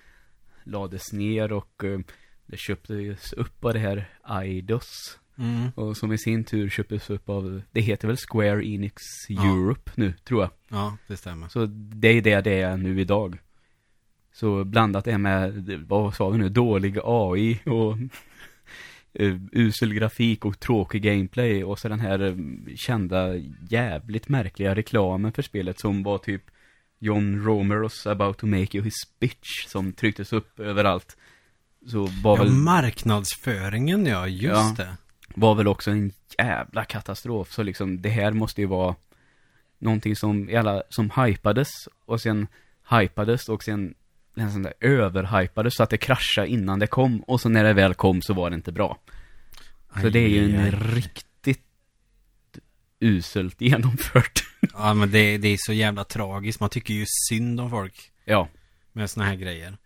[0.63, 1.99] lades ner och eh,
[2.45, 5.19] det köptes upp av det här Eidos.
[5.37, 5.69] Mm.
[5.75, 9.43] Och som i sin tur köptes upp av, det heter väl Square Enix Ja.
[9.43, 10.51] Europe nu, tror jag.
[10.67, 11.47] Ja, det stämmer.
[11.47, 13.37] Så det är det det är nu idag.
[14.33, 15.53] Så blandat det med,
[15.87, 17.97] vad sa vi nu, dålig AI och
[19.13, 22.35] eh, usel grafik och tråkig gameplay och så den här eh,
[22.75, 23.35] kända
[23.69, 26.41] jävligt märkliga reklamen för spelet som var typ
[26.99, 31.17] John Romeros about to make you his bitch som trycktes upp överallt.
[31.87, 34.73] Så var Ja, väl, marknadsföringen ja, just Ja.
[34.77, 34.97] det.
[35.35, 37.51] var väl också en jävla katastrof.
[37.51, 38.95] Så liksom det här måste ju vara
[39.79, 41.69] någonting som, alla, som hypades
[42.05, 42.47] och sen
[42.89, 43.93] hypades och sen
[44.33, 47.93] nästan där överhypades så att det kraschade innan det kom och så när det väl
[47.93, 48.99] kom så var det inte bra.
[50.01, 50.95] Så det är ju en Aj, aj.
[50.95, 51.65] riktigt
[52.99, 54.43] uselt genomfört.
[54.73, 56.59] Ja, men det, det är så jävla tragiskt.
[56.59, 58.47] Man tycker ju synd om folk ja,
[58.91, 59.77] med såna här grejer.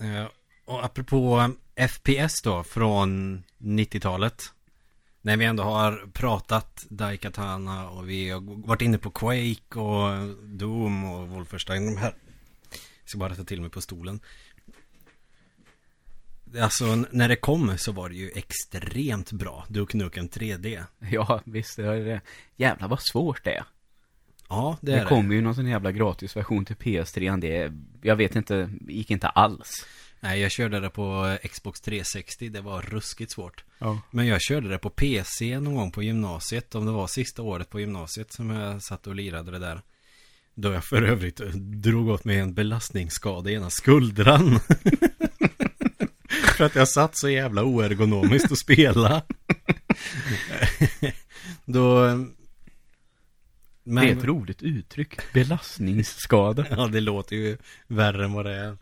[0.00, 0.26] Eh,
[0.64, 1.50] och apropå
[1.88, 4.42] FPS då, från 90-talet.
[5.22, 11.04] När vi ändå har pratat Daikatana och vi har varit inne på Quake och Doom
[11.04, 11.86] och Wolfenstein.
[11.86, 12.14] De här.
[13.06, 14.20] Jag ska bara ta till mig på stolen.
[16.60, 19.64] Alltså, när det kom så var det ju extremt bra.
[19.68, 20.84] Duke Nukem 3D.
[21.10, 22.20] ja visst det är det.
[22.56, 23.64] Jävlar vad svårt det är.
[24.48, 25.08] Ja, det Det, är det.
[25.08, 27.40] kom ju någon sån jävla gratisversion till PS3.
[27.40, 27.72] Det,
[28.08, 29.86] jag vet inte, gick inte alls.
[30.20, 32.48] Nej, jag körde det på Xbox 360.
[32.48, 33.64] Det var ruskigt svårt.
[33.78, 34.00] Ja.
[34.10, 36.74] Men jag körde det på PC någon gång på gymnasiet.
[36.74, 39.82] Om det var sista året på gymnasiet som jag satt och lirade det där.
[40.58, 41.36] Då jag för övrigt
[41.82, 44.60] drog åt mig en belastningsskada i ena skuldran.
[46.56, 49.22] för att jag satt så jävla oergonomiskt och spela.
[51.64, 52.00] Då...
[53.88, 55.32] Men, Det är ett roligt uttryck.
[55.32, 56.66] Belastningsskada.
[56.70, 58.76] Ja, det låter ju värre än vad det är.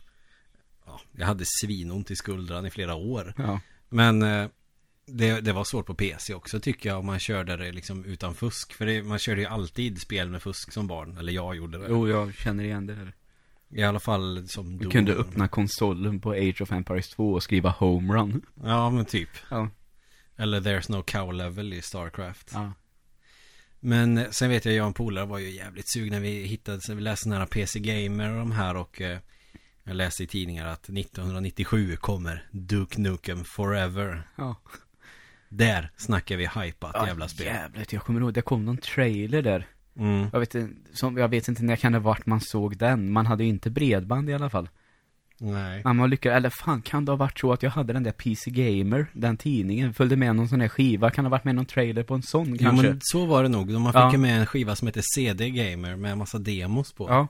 [0.85, 3.33] Ja, jag hade svinont i skuldran i flera år.
[3.37, 3.59] Ja.
[3.89, 4.47] Men eh,
[5.05, 8.35] det, det var svårt på PC också tycker jag om man körde det liksom utan
[8.35, 8.73] fusk.
[8.73, 11.17] För det, man körde ju alltid spel med fusk som barn.
[11.17, 11.85] Eller jag gjorde det.
[11.89, 13.13] Jo, jag känner igen det här.
[13.69, 17.69] I alla fall som Du kunde öppna konsolen på Age of Empires 2 och skriva
[17.69, 18.41] Homerun.
[18.63, 19.29] Ja, men typ.
[19.49, 19.69] Ja.
[20.37, 22.51] Eller There's No Cow Level i Starcraft.
[22.53, 22.71] Ja.
[23.79, 26.19] Men eh, sen vet jag, jag och en polare var ju jävligt sugna.
[26.19, 29.19] Vi hittade, så vi läste nära PC Gamer och de här och eh,
[29.83, 34.29] jag läste i tidningar att 1997 kommer Duke Nukem Forever.
[34.35, 34.55] Ja.
[35.49, 37.45] Där snackar vi hypat Ja, jävla spel.
[37.47, 39.67] Jävligt, jag kommer ihåg, det kom någon trailer där.
[39.97, 40.27] Mm.
[40.33, 40.55] Jag vet,
[40.93, 43.11] som, jag vet inte när kan det varit man såg den.
[43.11, 44.69] Man hade ju inte bredband i alla fall.
[45.37, 45.81] Nej.
[45.85, 48.51] Man lyckades, eller fan kan det ha varit så att jag hade den där PC
[48.51, 51.65] Gamer, den tidningen, följde med någon sån där skiva, kan det ha varit med någon
[51.65, 52.87] trailer på en sån Jo, kanske?
[52.87, 53.71] men så var det nog.
[53.71, 54.17] Man fick Ja.
[54.17, 57.09] med en skiva som heter CD Gamer med en massa demos på.
[57.09, 57.27] Ja.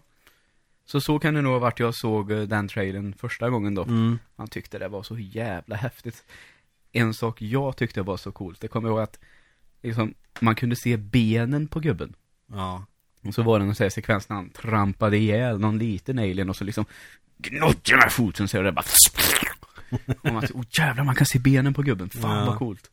[0.85, 3.83] Så så kan det nog ha varit jag såg eh, den trailern första gången då.
[3.83, 4.19] Mm.
[4.37, 6.23] Han tyckte det var så jävla häftigt.
[6.95, 9.19] En sak jag tyckte var så coolt, det kommer jag ihåg att
[9.83, 12.15] liksom, man kunde se benen på gubben.
[12.51, 12.85] Ja.
[13.23, 16.49] Och så var det någon sån här sekvens när han trampade ihjäl någon liten alien
[16.49, 16.85] och så liksom
[17.37, 18.85] gnodde med foten så det bara
[20.21, 22.45] Och man åh jävlar man kan se benen på gubben, fan Ja.
[22.45, 22.89] vad coolt.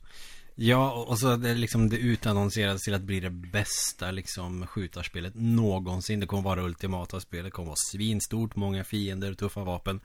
[0.54, 6.20] Ja, och så det liksom det utannonserades till att bli det bästa liksom skjutarspelet någonsin.
[6.20, 10.00] Det kommer vara det ultimata spelet, det kommer vara svinstort, många fiender, tuffa vapen.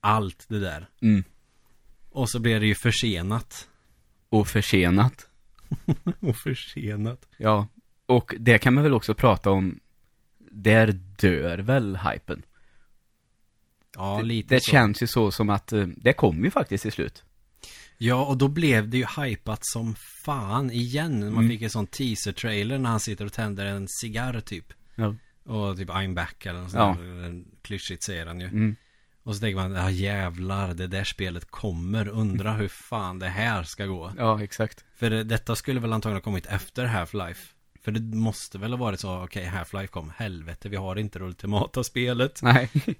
[0.00, 0.86] Allt det där.
[1.02, 1.24] Mm.
[2.10, 3.68] Och så blev det ju försenat.
[4.28, 5.26] Och försenat.
[6.20, 7.28] och försenat.
[7.36, 7.66] Ja,
[8.06, 9.80] och det kan man väl också prata om
[10.50, 12.42] Där dör väl hypen
[13.94, 14.70] Ja, lite det så.
[14.70, 17.24] känns ju så som att eh, Det kom ju faktiskt till slut
[17.98, 19.94] Ja, och då blev det ju hypat som
[20.24, 21.20] fan igen.
[21.20, 21.48] Man Mm.
[21.48, 24.72] fick en sån teaser-trailer när han sitter och tänder en cigarr typ.
[24.94, 26.94] Ja, Och typ I'm back eller något Ja.
[26.94, 27.44] sånt där.
[27.62, 28.46] Klyschigt säger han ju.
[28.46, 28.76] mm.
[29.22, 32.08] Och så tänker man, ja jävlar, det där spelet kommer.
[32.08, 34.12] Undra hur fan det här ska gå.
[34.18, 37.52] ja exakt För det, detta skulle väl antagligen ha kommit efter Half-Life.
[37.82, 41.24] För det måste väl ha varit så, okej, Half-Life kom, helvete, vi har inte det
[41.24, 42.40] ultimata spelet.
[42.42, 42.70] Nej,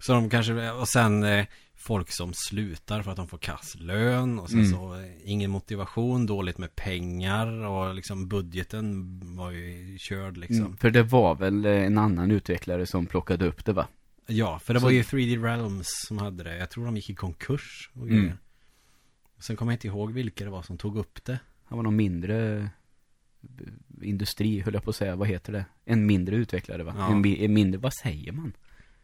[0.00, 4.38] Så de kanske, och sen eh, folk som slutar för att de får kass lön
[4.38, 4.70] och sen Mm.
[4.72, 10.66] så eh, ingen motivation, dåligt med pengar och liksom budgeten var ju körd liksom.
[10.66, 10.76] mm.
[10.76, 13.86] för det var väl eh, en annan utvecklare som plockade upp det va?
[14.30, 16.56] Ja, för det Så- var ju 3D Realms som hade det.
[16.56, 18.32] Jag tror de gick i konkurs och Mm.
[19.38, 21.38] Sen kommer jag inte ihåg vilka det var som tog upp det.
[21.64, 22.66] Han var någon mindre eh,
[24.02, 25.64] industri, höll jag på att säga, vad heter det?
[25.84, 26.94] En mindre utvecklare va?
[26.98, 27.10] Ja.
[27.12, 28.52] En, en mindre, vad säger man?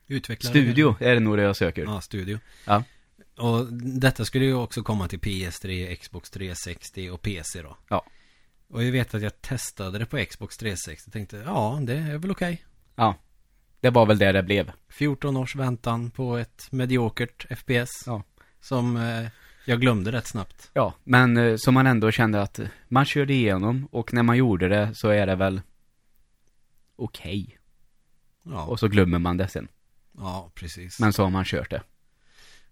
[0.06, 0.50] Utvecklare.
[0.52, 1.82] Studio är det nog det jag söker.
[1.82, 2.38] Ja, studio.
[2.66, 2.84] Ja.
[3.36, 7.76] Och detta skulle ju också komma till PS3, Xbox 360 och PC då.
[7.88, 8.04] Ja.
[8.68, 12.30] Och jag vet att jag testade det på Xbox 360 tänkte, ja, det är väl
[12.30, 12.64] okej.
[12.94, 13.14] Ja.
[13.86, 14.72] Det var väl det det blev.
[14.88, 17.90] 14 års väntan på ett mediokert FPS.
[18.06, 18.22] Ja.
[18.60, 19.28] Som eh,
[19.64, 20.70] jag glömde rätt snabbt.
[20.72, 24.68] Ja, men eh, som man ändå kände att man körde igenom och när man gjorde
[24.68, 25.60] det så är det väl
[26.96, 27.58] okej.
[28.42, 29.68] Ja, Och så glömmer man det sen.
[30.18, 31.00] ja precis.
[31.00, 31.82] Men så har man kört det.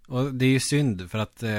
[0.06, 1.50] Och det är ju synd för att eh,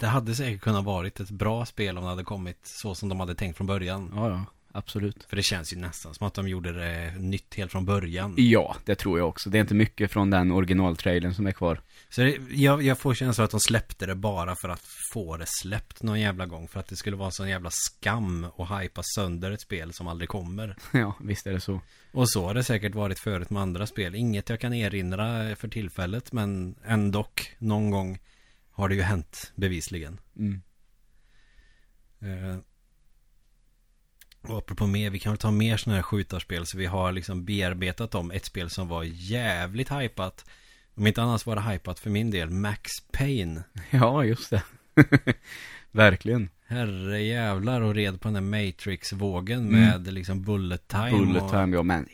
[0.00, 3.20] det hade säkert kunnat varit ett bra spel om det hade kommit så som de
[3.20, 4.12] hade tänkt från början.
[4.14, 5.24] Ja, ja, absolut.
[5.28, 8.34] För det känns ju nästan som att de gjorde det nytt helt från början.
[8.36, 9.50] Ja, det tror jag också.
[9.50, 11.80] Det är inte mycket från den originaltrailern som är kvar.
[12.08, 14.82] Så det, jag, jag får känslan att de släppte det bara för att
[15.12, 16.68] få det släppt någon jävla gång.
[16.68, 20.28] För att det skulle vara sån jävla skam att hypa sönder ett spel som aldrig
[20.28, 20.76] kommer.
[20.92, 21.80] ja, visst är det så.
[22.12, 24.14] Och så har det säkert varit förut med andra spel.
[24.14, 27.26] Inget jag kan erinra för tillfället, men ändå
[27.58, 28.18] någon gång
[28.70, 30.20] har det ju hänt bevisligen.
[30.36, 30.62] Mm.
[32.20, 32.58] Eh,
[34.48, 37.44] och apropå mer, vi kan väl ta mer sådana här skjutarspel så vi har liksom
[37.44, 38.30] bearbetat dem.
[38.30, 40.44] Ett spel som var jävligt hypat.
[40.94, 43.62] Om inte annars var det hypat för min del, Max Payne.
[43.90, 44.62] Ja, just det.
[45.90, 46.48] Verkligen.
[46.66, 51.10] Herre jävlar och red på den där Matrix-vågen med liksom bullet time.
[51.10, 52.08] Bullet och time, ja men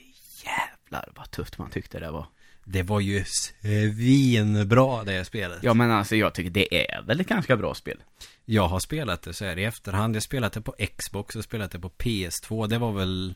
[0.44, 2.26] jävlar vad tufft man tyckte det var.
[2.72, 5.59] Det var ju svinbra det spelet.
[5.62, 7.98] Ja men alltså jag tycker det är väl ett ganska bra spel.
[8.44, 10.16] Jag har spelat det så här i efterhand.
[10.16, 12.66] Jag spelat det på Xbox och spelat det på PS2.
[12.66, 13.35] Det var väl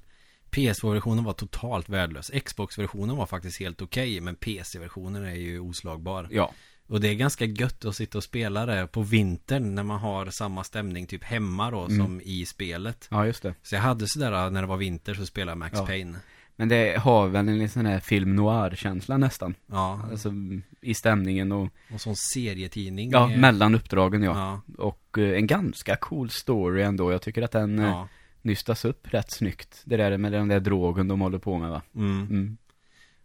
[0.50, 2.30] PS2-versionen var totalt värdelös.
[2.44, 6.28] Xbox-versionen var faktiskt helt okej, men PC-versionen är ju oslagbar.
[6.30, 6.52] Ja.
[6.86, 10.26] Och det är ganska gött att sitta och spela det på vintern när man har
[10.30, 11.98] samma stämning typ hemma då Mm.
[12.06, 13.08] som i spelet.
[13.10, 13.54] Ja, just det.
[13.62, 15.86] Så jag hade sådär när det var vinter så spelade jag Max Ja.
[15.86, 16.18] Payne.
[16.56, 19.54] Men det har väl en sån här film noir-känsla nästan.
[19.66, 20.32] Ja, Alltså
[20.80, 23.10] i stämningen och, och sån serietidning.
[23.10, 24.32] ja, Eh, mellan uppdragen ja.
[24.36, 27.12] Ja, Och eh, en ganska cool story ändå.
[27.12, 28.08] Jag tycker att den eh, ja.
[28.42, 29.82] nystas upp rätt snyggt.
[29.84, 31.82] Det där med den där drogen de håller på med va.
[31.94, 32.20] Mm.
[32.20, 32.56] Mm.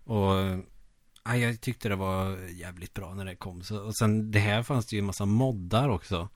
[0.04, 0.66] Och
[1.26, 3.62] ja, jag tyckte det var jävligt bra när det kom.
[3.62, 6.30] Så, och sen det här fanns det ju en massa moddar också.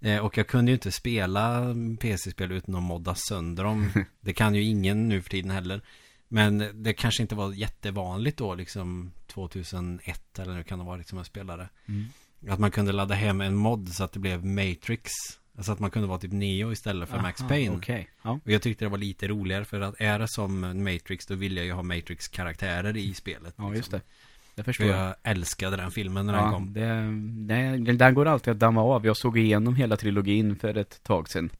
[0.00, 3.90] Eh, och jag kunde ju inte spela PC-spel utan att modda sönder dem.
[4.20, 5.82] det kan ju ingen nu för tiden heller.
[6.32, 11.18] Men det kanske inte var jättevanligt då liksom 2001 eller nu kan det vara liksom
[11.18, 11.68] jag spelade.
[11.88, 12.06] Mm.
[12.48, 15.10] Att man kunde ladda hem en mod så att det blev Matrix.
[15.56, 17.76] Alltså att man kunde vara typ Neo istället för Max Aha, Payne.
[17.76, 18.40] Okej, ja.
[18.44, 21.56] Och jag tyckte det var lite roligare för att är det som Matrix då vill
[21.56, 23.54] jag ju ha Matrix-karaktärer i spelet.
[23.56, 23.98] Ja, just liksom.
[23.98, 24.04] det.
[24.54, 24.98] Det För förstår jag.
[25.06, 26.72] jag älskade den filmen när den Ja, kom.
[26.72, 29.06] det, det, den går alltid att damma av.
[29.06, 31.50] Jag såg igenom hela trilogin för ett tag sedan.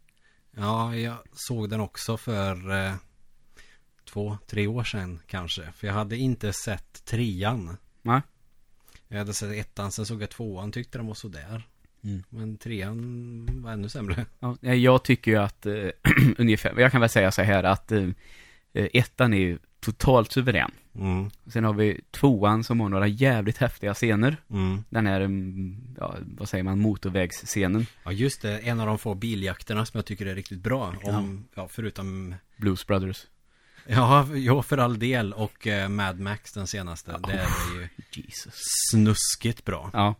[0.57, 2.95] Ja, jag såg den också för eh,
[4.12, 5.73] två, tre år sedan kanske.
[5.77, 7.77] För jag hade inte sett trean.
[8.03, 8.20] Nej.
[9.09, 11.62] Jag hade sett ettan, sen såg jag tvåan, tyckte den var sådär.
[12.05, 12.23] Mm.
[12.29, 14.27] Men trean var ännu sämre.
[14.40, 15.88] Ja, jag tycker ju att, eh,
[16.38, 18.09] ungefär, jag kan väl säga så här att eh,
[18.73, 20.70] ettan är ju totalt suverän.
[20.94, 24.37] Mm, Sen har vi tvåan som har några jävligt häftiga scener.
[24.51, 24.85] mm.
[24.88, 27.87] Den här, mm, ja, vad säger man, motorvägsscenen.
[28.05, 28.59] Ja, just det.
[28.59, 30.94] En av de få biljakterna som jag tycker är riktigt bra.
[31.03, 31.68] Om, ja.
[31.70, 33.27] förutom, Blues Brothers.
[33.87, 35.33] Ja, ja, för all del.
[35.33, 37.21] Och eh, Mad Max, den senaste.
[37.27, 37.88] Det är ju
[38.23, 38.55] Jesus.
[38.90, 39.90] snuskigt bra.
[39.93, 40.14] Ja.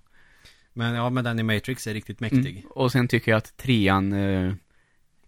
[0.73, 2.57] Men ja, men den i Matrix är riktigt mäktig.
[2.57, 2.70] Mm.
[2.70, 4.53] Och sen tycker jag att trean eh,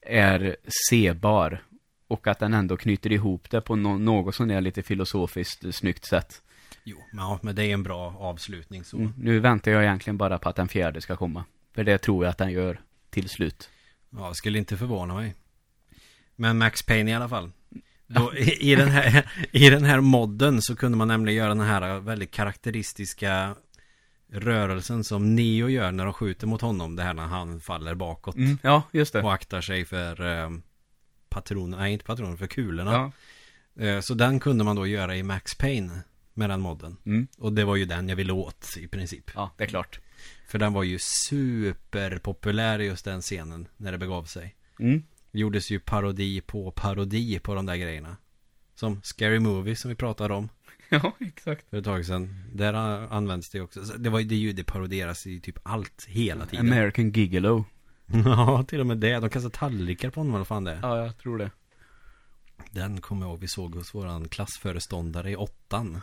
[0.02, 0.56] är
[0.90, 1.62] sebar.
[2.08, 5.70] Och att den ändå knyter ihop det på no något som är lite filosofiskt eh,
[5.70, 6.42] snyggt sätt.
[6.84, 8.96] Jo, men, ja, men det är en bra avslutning så.
[8.96, 9.12] Mm.
[9.18, 11.44] Nu väntar jag egentligen bara på att den fjärde ska komma.
[11.74, 13.70] För det tror jag att den gör till slut.
[14.10, 15.34] Ja, skulle inte förvåna mig.
[16.36, 17.50] Men Max Payne i alla fall.
[18.14, 21.60] Då, i, i, den här, I den här modden så kunde man nämligen göra den
[21.60, 23.54] här väldigt karaktäristiska
[24.32, 26.96] rörelsen som Neo gör när de skjuter mot honom.
[26.96, 28.36] Det här när han faller bakåt.
[28.36, 28.58] Mm.
[28.62, 29.22] Ja, just det.
[29.22, 30.50] Och aktar sig för eh,
[31.28, 32.92] patroner, nej inte patroner, för kulorna.
[32.92, 33.12] Ja.
[33.84, 36.02] Eh, så den kunde man då göra i Max Payne
[36.34, 36.96] med den modden.
[37.06, 37.26] Mm.
[37.38, 39.30] Och det var ju den jag ville åt i princip.
[39.34, 40.00] ja, det är klart.
[40.48, 40.98] För den var ju
[41.28, 44.54] superpopulär just den scenen när det begav sig.
[44.78, 45.02] Mm.
[45.32, 48.16] Gjordes ju parodi på parodi på de där grejerna.
[48.74, 50.48] Som Scary Movie som vi pratade om
[50.88, 51.70] Ja, exakt.
[51.70, 52.44] för ett tag sedan.
[52.54, 52.72] Där
[53.12, 53.84] används det också.
[53.84, 56.72] Så Det var det, ju- det paroderas i typ allt hela tiden.
[56.72, 57.64] American Gigolo.
[58.24, 59.20] Ja, till och med det.
[59.20, 60.78] De kastar tallrikar på honom eller vad fan det är.
[60.82, 61.50] Ja, jag tror det.
[62.70, 66.00] Den kommer jag ihåg vi såg hos våran klassföreståndare i åttan.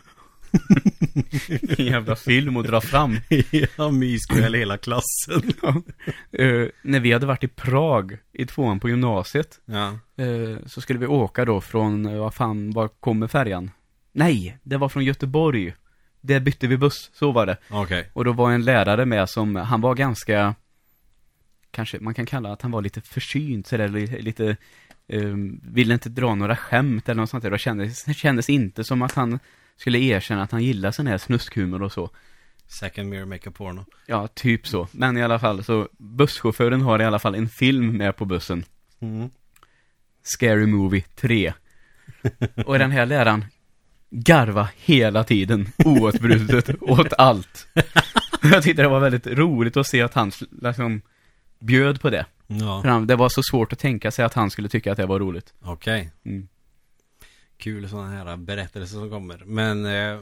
[1.48, 3.16] Vilken jävla film att dra fram.
[3.76, 5.42] ja, myskväll hela klassen.
[6.32, 9.60] Eh, när vi hade varit i Prag i tvåan på gymnasiet.
[9.64, 9.98] Ja.
[10.24, 13.70] eh, så skulle vi åka då från, eh, vad fan, var kommer färjan?
[14.12, 15.74] Nej, det var från Göteborg.
[16.20, 17.56] Där bytte vi buss, så var det.
[17.70, 18.10] Okej.
[18.12, 20.54] Och då var en lärare med som, han var ganska,
[21.70, 24.56] kanske man kan kalla att han var lite försynt, sådär li- lite,
[25.08, 27.52] um, ville inte dra några skämt eller något sånt där.
[27.52, 29.38] Och kändes, kändes inte som att han
[29.80, 32.10] skulle erkänna att han gillar sån här snuskhumor och så.
[32.66, 33.84] Second mirror makeup porno.
[34.06, 34.88] Ja, typ så.
[34.92, 38.64] Men i alla fall, så busschauffören har i alla fall en film med på bussen.
[39.00, 39.30] Mm.
[40.22, 41.52] Scary Movie 3.
[42.66, 43.44] Och den här läraren
[44.10, 47.66] garva hela tiden, oavbrutet, åt allt.
[48.42, 51.02] Jag tyckte det var väldigt roligt att se att han liksom
[51.58, 52.26] bjöd på det.
[52.46, 54.98] Ja, För han, det var så svårt att tänka sig att han skulle tycka att
[54.98, 55.54] det var roligt.
[55.62, 56.10] okej.
[56.24, 56.48] Mm.
[57.60, 59.42] Kul sådana här berättelser som kommer.
[59.44, 60.20] Men eh,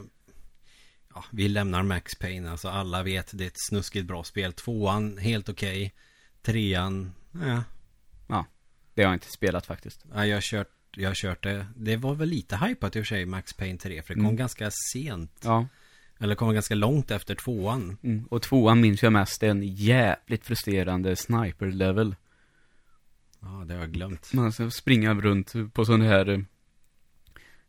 [1.13, 2.51] ja, vi lämnar Max Payne.
[2.51, 4.53] Alltså alla vet det är ett snuskigt bra spel.
[4.53, 5.93] Tvåan, helt okej.
[6.41, 7.63] Trean, ja.
[8.93, 10.05] Det har jag inte spelat faktiskt.
[10.13, 11.65] ja, jag har kört jag har kört det.
[11.75, 14.01] Det var väl lite hypat i och för sig, Max Payne 3.
[14.01, 14.35] För det kom Mm.
[14.35, 15.31] ganska sent.
[15.43, 15.67] Ja.
[16.19, 17.97] Eller kom ganska långt efter tvåan.
[18.03, 18.25] Mm.
[18.29, 22.15] Och tvåan minns jag mest en jävligt frustrerande sniper-level.
[23.39, 24.33] Ja, det har jag glömt.
[24.33, 26.45] Man ska springa runt på sån här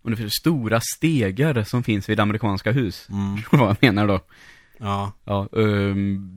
[0.02, 3.08] ungefär stora stegar som finns vid amerikanska hus.
[3.10, 3.42] Mm.
[3.52, 4.20] Vad jag menar då.
[4.78, 6.36] Ja, Ja, um,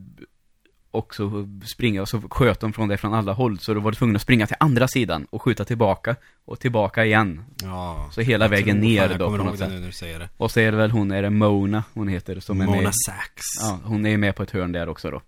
[0.90, 3.58] och så springa och så sköt de från dig från alla håll.
[3.58, 6.16] Så då var du tvungen att springa till andra sidan och skjuta tillbaka.
[6.44, 7.44] Och tillbaka igen.
[7.62, 8.08] ja.
[8.12, 10.18] Så hela vägen tror- ner fan, Jag då kommer ihåg det nu när du säger
[10.18, 10.28] det.
[10.36, 12.92] Och så är det väl hon, är det Mona hon heter som är Mona med.
[13.06, 13.42] Sachs.
[13.60, 15.22] Ja, hon är med på ett hörn där också då.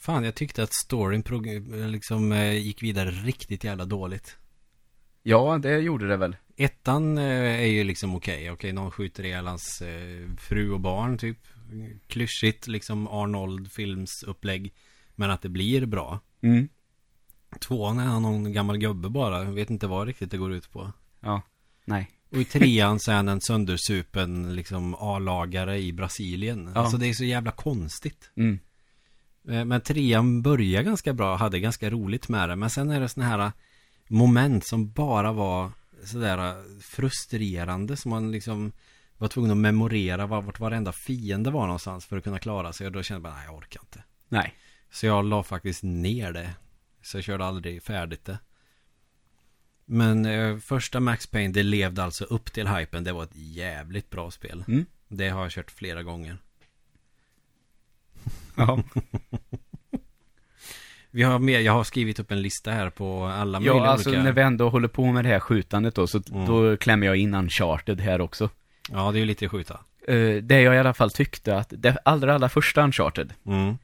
[0.00, 1.22] Fan, jag tyckte att storyn
[1.92, 4.36] liksom eh, gick vidare riktigt jävla dåligt.
[5.28, 6.36] Ja, det gjorde det väl.
[6.56, 8.50] Ettan eh, är ju liksom okej.
[8.50, 11.38] Okej, någon skjuter ihjäl hans eh, fru och barn typ.
[12.06, 14.74] Klyschigt liksom Arnold films upplägg.
[15.14, 16.20] Men att det blir bra.
[16.42, 16.68] Mm.
[17.60, 19.44] Tvåan är han någon gammal gubbe bara.
[19.44, 20.92] Jag vet inte vad riktigt det går ut på.
[21.20, 21.42] Ja.
[21.84, 22.10] Nej.
[22.30, 26.70] Och i trean så är han en söndersupen liksom A-lagare i Brasilien.
[26.74, 26.80] Ja.
[26.80, 28.30] Alltså det är så jävla konstigt.
[28.36, 28.58] Mm.
[29.48, 32.56] Eh, Men trean börjar ganska bra, hade ganska roligt med det.
[32.56, 33.52] Men sen är det såna här
[34.08, 35.70] moment som bara var
[36.04, 37.96] sådär frustrerande.
[37.96, 38.72] Som man liksom
[39.18, 42.86] var tvungen att memorera var- vart varenda fiende var någonstans för att kunna klara sig.
[42.86, 44.02] Och då kände jag bara, nej jag orkar inte.
[44.28, 44.54] Nej.
[44.90, 46.54] Så jag la faktiskt ner det.
[47.02, 48.38] Så jag körde aldrig färdigt det.
[49.84, 53.04] Men eh, första Max Payne, det levde alltså upp till hypen.
[53.04, 54.64] Det var ett jävligt bra spel.
[54.68, 54.86] Mm.
[55.08, 56.38] Det har jag kört flera gånger.
[58.56, 58.82] Ja.
[61.16, 64.08] Vi har mer, jag har skrivit upp en lista här på alla möjliga ja, alltså
[64.08, 64.22] olika...
[64.22, 66.46] när vi ändå håller på med det här skjutandet då, så Mm.
[66.46, 68.50] då klämmer jag in Uncharted här också.
[68.90, 69.80] Ja, det är ju lite skjuta.
[70.10, 73.78] Uh, det jag i alla fall tyckte att, det allra, allra första Uncharted, Mm.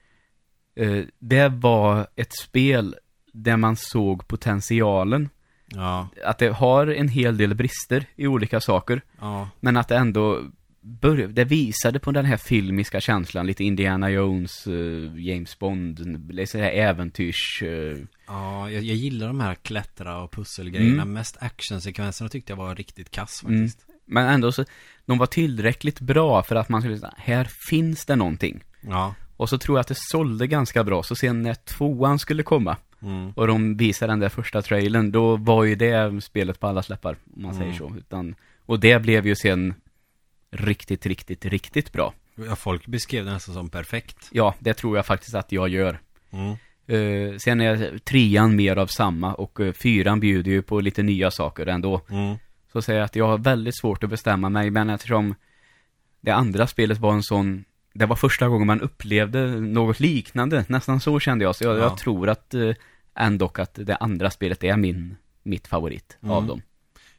[0.76, 2.96] eh, det var ett spel
[3.32, 5.28] där man såg potentialen.
[5.66, 9.02] Ja, Att det har en hel del brister i olika saker.
[9.20, 10.40] ja, Men att det ändå
[10.82, 16.58] började, det visade på den här filmiska känslan, lite Indiana Jones, eh, James Bond, lite
[16.58, 17.62] här äventyrs...
[17.62, 21.02] eh, ja jag, jag gillar de här klättra och pusselgrejerna.
[21.02, 21.12] Mm.
[21.12, 23.60] Mest actionsekvenserna tyckte jag var riktigt kass Mm.
[23.62, 23.86] faktiskt.
[24.06, 24.64] Men ändå så,
[25.06, 28.60] de var tillräckligt bra för att man skulle säga, här finns det någonting.
[28.80, 32.42] Ja, Och så tror jag att det sålde ganska bra, så sen när tvåan skulle
[32.42, 33.30] komma mm.
[33.30, 37.16] och de visade den där första trailern, då var ju det spelet på alla släppar,
[37.36, 37.62] om man Mm.
[37.62, 37.96] säger så.
[37.98, 38.34] Utan,
[38.66, 39.74] och det blev ju sen
[40.52, 42.14] riktigt, riktigt, riktigt bra.
[42.34, 44.28] ja folk beskrev det nästan som perfekt.
[44.32, 45.98] Ja, det tror jag faktiskt att jag gör.
[46.30, 46.56] Mm.
[46.90, 51.30] Uh, sen är trean mer av samma och uh, fyran bjuder ju på lite nya
[51.30, 52.00] saker ändå.
[52.10, 52.36] Mm.
[52.72, 55.34] Så säger jag att jag har väldigt svårt att bestämma mig, men eftersom
[56.20, 61.00] det andra spelet var en sån, det var första gången man upplevde något liknande, nästan
[61.00, 61.56] så kände jag.
[61.56, 61.80] Så jag, Ja.
[61.82, 62.74] jag tror att uh,
[63.14, 66.46] ändå att det andra spelet är min, mitt favorit av Mm.
[66.46, 66.62] dem.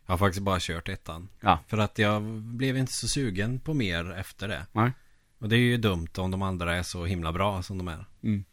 [0.06, 1.30] Jag har faktiskt bara kört ettan.
[1.39, 1.60] Ja.
[1.68, 4.66] För att jag blev inte så sugen på mer efter det.
[4.72, 4.91] Nej.
[5.39, 8.06] Och det är ju dumt om de andra är så himla bra som de är.
[8.24, 8.43] Mm.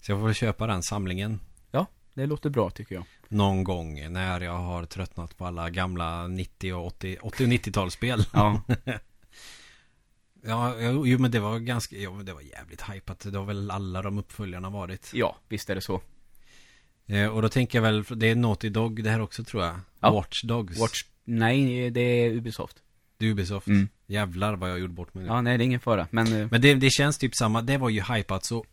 [0.00, 1.40] Så jag får väl köpa den samlingen
[1.70, 3.04] Ja, det låter bra tycker jag.
[3.28, 8.24] någon gång när jag har tröttnat på alla gamla 90 och 80, 80 och 90-talsspel.
[8.32, 8.62] Ja,
[10.46, 13.20] Ja, jo, men det var ganska, jo, det var jävligt hypat.
[13.32, 15.10] Det har väl alla de uppföljarna varit.
[15.14, 16.00] ja, visst är det så.
[17.06, 19.80] Eh, och då tänker jag väl, det är Naughty Dog det här också tror jag.
[20.00, 20.10] Ja.
[20.10, 20.80] Watch Dogs.
[20.80, 22.76] Watch, nej, det är Ubisoft.
[23.18, 23.66] Det är Ubisoft.
[23.66, 23.88] Mm.
[24.06, 25.30] Jävlar vad jag gjorde bort mig nu.
[25.30, 27.78] Ja, nej, det är ingen fara, men eh, Men det, det känns typ samma, det
[27.78, 28.64] var ju hypat så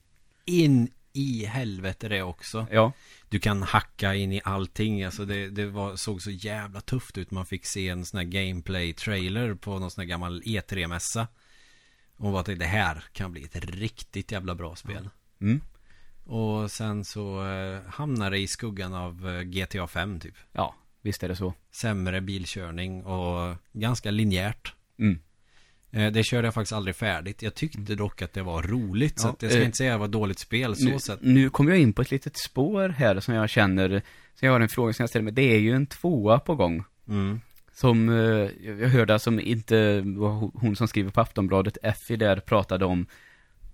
[0.45, 2.67] in i helvete det också.
[2.71, 2.91] ja.
[3.29, 7.31] Du kan hacka in i allting, alltså det, det var, såg så jävla tufft ut.
[7.31, 11.27] Man fick se en sån här gameplay-trailer på någon sån här gammal E3-mässa.
[12.17, 15.09] Och var det här kan bli ett riktigt jävla bra spel.
[15.41, 15.61] Mm.
[16.23, 20.35] Och sen så eh, hamnar det i skuggan av eh, GTA 5 typ.
[20.51, 21.53] Ja, visst är det så.
[21.81, 24.73] Sämre bilkörning och ganska linjärt.
[24.99, 25.19] Mm.
[25.91, 27.41] Eh, Det körde jag faktiskt aldrig färdigt.
[27.41, 29.19] Jag tyckte dock att det var roligt.
[29.19, 30.99] så Ja, att jag ska eh, inte säga att det var dåligt spel så Nu,
[30.99, 31.21] sett.
[31.21, 34.01] nu kommer jag in på ett litet spår här som jag känner,
[34.35, 35.33] så jag har en fråga som jag ställer mig.
[35.33, 36.83] Det är ju en tvåa på gång.
[37.07, 37.41] Mm.
[37.73, 42.39] Som, eh, jag hörde som inte, var ho- hon som skriver på Aftonbladet, Effie där,
[42.39, 43.05] pratade om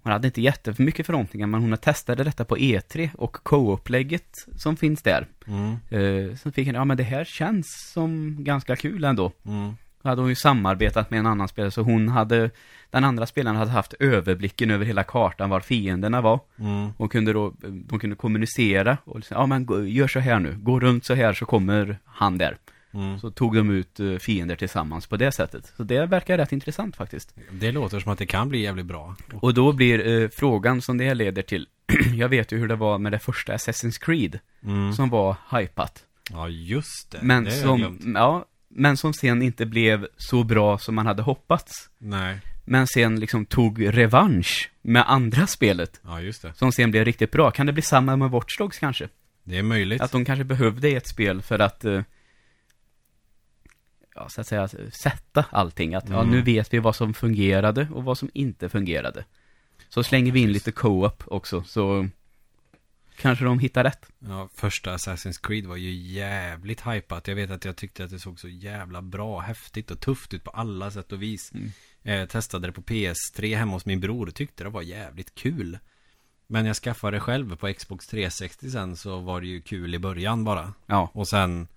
[0.08, 5.02] hon hade inte jättemycket förhoppningar, men hon testade detta på E3 och co-upplägget som finns
[5.02, 5.28] där.
[5.48, 5.72] Mm.
[5.90, 9.32] Eh, så fick hon, ja men det här känns som ganska kul ändå.
[9.46, 9.74] Mm.
[10.02, 12.50] Då hade hon ju samarbetat med en annan spelare, så hon hade,
[12.90, 16.40] den andra spelaren hade haft överblicken över hela kartan var fienderna var.
[16.60, 16.90] Mm.
[16.98, 20.80] Och kunde då, de kunde kommunicera och liksom, ja men gör så här nu, gå
[20.80, 22.58] runt så här så kommer han där.
[22.94, 23.20] Mm.
[23.20, 25.74] Så tog de ut eh, fiender tillsammans på det sättet.
[25.78, 27.36] Så det verkar rätt intressant faktiskt.
[27.52, 29.16] Det låter som att det kan bli jävligt bra.
[29.42, 31.68] Och då blir eh, frågan som det leder till,
[32.16, 34.94] jag vet ju hur det var med det första Assassin's Creed, Mm.
[34.94, 36.04] som var hypat.
[36.32, 37.20] Ja, just det.
[37.22, 41.90] Men det som, ja, men som sen inte blev så bra som man hade hoppats.
[41.98, 42.40] Nej.
[42.66, 46.54] Men sen liksom tog revansch med andra spelet, Ja, just det.
[46.56, 47.52] som sen blev riktigt bra.
[47.52, 49.10] Kan det bli samma med Watch Dogs kanske?
[49.44, 50.02] Det är möjligt.
[50.02, 52.02] Att de kanske behövde ett spel för att eh,
[54.18, 54.68] Ja, så att säga,
[55.02, 55.96] sätta allting.
[55.96, 56.32] Att ja, Mm.
[56.32, 59.26] nu vet vi vad som fungerade och vad som inte fungerade.
[59.90, 62.08] Så slänger vi in lite co-op också, så
[63.18, 64.06] kanske de hittar rätt.
[64.20, 67.28] Ja, första Assassin's Creed var ju jävligt hypat.
[67.28, 70.44] Jag vet att jag tyckte att det såg så jävla bra, häftigt och tufft ut
[70.44, 71.52] på alla sätt och vis.
[71.54, 71.72] Mm.
[72.02, 75.80] Jag testade det på PS3 hemma hos min bror och tyckte det var jävligt kul.
[76.48, 80.00] Men jag skaffade det själv på Xbox 360 sen så var det ju kul i
[80.00, 80.74] början bara.
[80.86, 81.68] Ja, Och sen,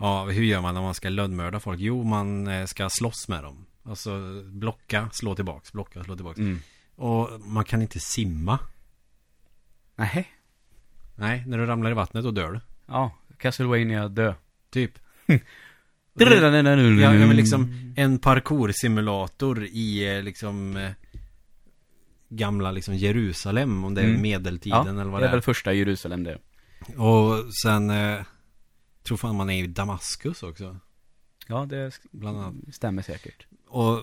[0.00, 1.80] ja hur gör man när man ska lönnmörda folk?
[1.80, 3.66] Jo, man eh, ska slåss med dem.
[3.82, 6.38] Alltså blocka, slå tillbaks, blocka, slå tillbaks.
[6.38, 6.58] mm.
[6.96, 8.58] Och man kan inte simma.
[9.96, 10.28] Nej.
[11.14, 12.60] Nej, när du ramlar i vattnet då dör du.
[12.86, 14.34] Ja, Castlevania dö.
[14.70, 14.92] Typ.
[17.02, 20.90] Ja, men liksom en parkoursimulator i eh, liksom eh,
[22.28, 24.22] gamla liksom Jerusalem om det är Mm.
[24.22, 26.38] medeltiden eller vad det det är väl första Jerusalem det.
[26.96, 27.90] Och sen
[29.10, 30.76] tror fan man är i Damaskus också.
[31.46, 32.74] Ja, det Bland annat.
[32.74, 33.46] stämmer säkert.
[33.68, 34.02] Och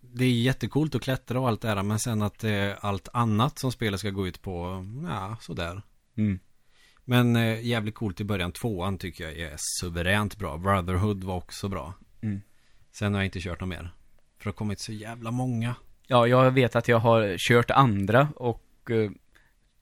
[0.00, 3.58] det är jättekult att klättra och allt det här men sen att eh, allt annat
[3.58, 5.82] som spelet ska gå ut på, ja sådär.
[6.16, 6.38] Mm.
[7.04, 8.52] Men eh, jävligt coolt i början.
[8.52, 10.58] Tvåan tycker jag är suveränt bra.
[10.58, 11.94] Brotherhood var också bra.
[12.20, 12.40] Mm.
[12.92, 13.94] Sen har jag inte kört något mer.
[14.38, 15.74] För det har kommit så jävla många.
[16.06, 19.10] Ja, jag vet att jag har kört andra och eh,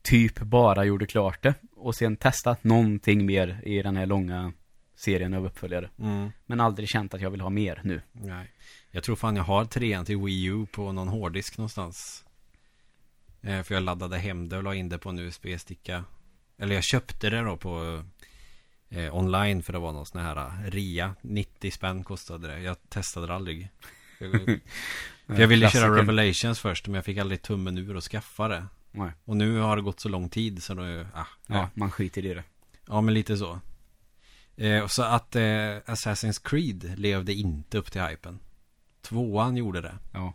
[0.02, 1.54] typ bara gjorde klart det.
[1.78, 4.52] Och sen testat någonting mer i den här långa
[4.96, 5.90] serien av uppföljare.
[5.98, 6.30] Mm.
[6.46, 8.02] Men aldrig känt att jag vill ha mer nu.
[8.12, 8.52] Nej.
[8.90, 12.24] Jag tror fan jag har trean till Wii U på någon hårddisk någonstans.
[13.42, 16.04] Eh, för jag laddade hem det och la in det på en USB-sticka.
[16.58, 18.02] Eller jag köpte det då på
[18.88, 21.14] eh, online för det var någon sån här eh, ria.
[21.20, 22.60] 90 spänn kostade det.
[22.60, 23.68] Jag testade det aldrig.
[25.26, 25.96] Jag, ville köra.
[25.96, 28.64] Revelations först men jag fick aldrig tummen ur och skaffa det.
[28.92, 29.10] Nej.
[29.24, 31.70] Och nu har det gått så lång tid så då, ah, Ja, ja.
[31.74, 32.44] man skiter i det.
[32.86, 33.60] ja men lite så.
[34.56, 35.40] Eh, och så att eh,
[35.86, 38.38] Assassin's Creed levde inte upp till hypen.
[39.02, 39.94] Tvåan gjorde det.
[40.12, 40.32] Ja.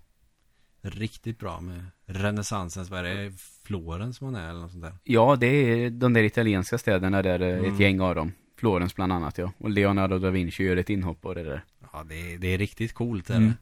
[0.81, 3.31] Riktigt bra med renässansens, vad är det,
[3.63, 4.95] Florens man är eller något sånt där.
[5.03, 7.73] Ja, det är de där italienska städerna där, eh, Mm.
[7.73, 8.31] ett gäng av dem.
[8.57, 9.51] Florens bland annat, ja.
[9.57, 11.65] Och Leonardo da Vinci gör ett inhopp på det där.
[11.93, 13.53] Ja, det är, det är riktigt coolt är Mm.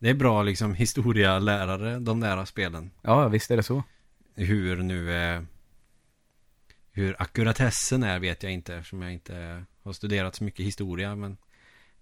[0.00, 0.10] Det.
[0.10, 2.90] Är bra liksom historialärare, de där spelen.
[3.02, 3.82] Ja, visst är det så.
[4.34, 5.42] Hur nu eh,
[6.92, 11.36] Hur akkuratessen är vet jag inte eftersom jag inte har studerat så mycket historia men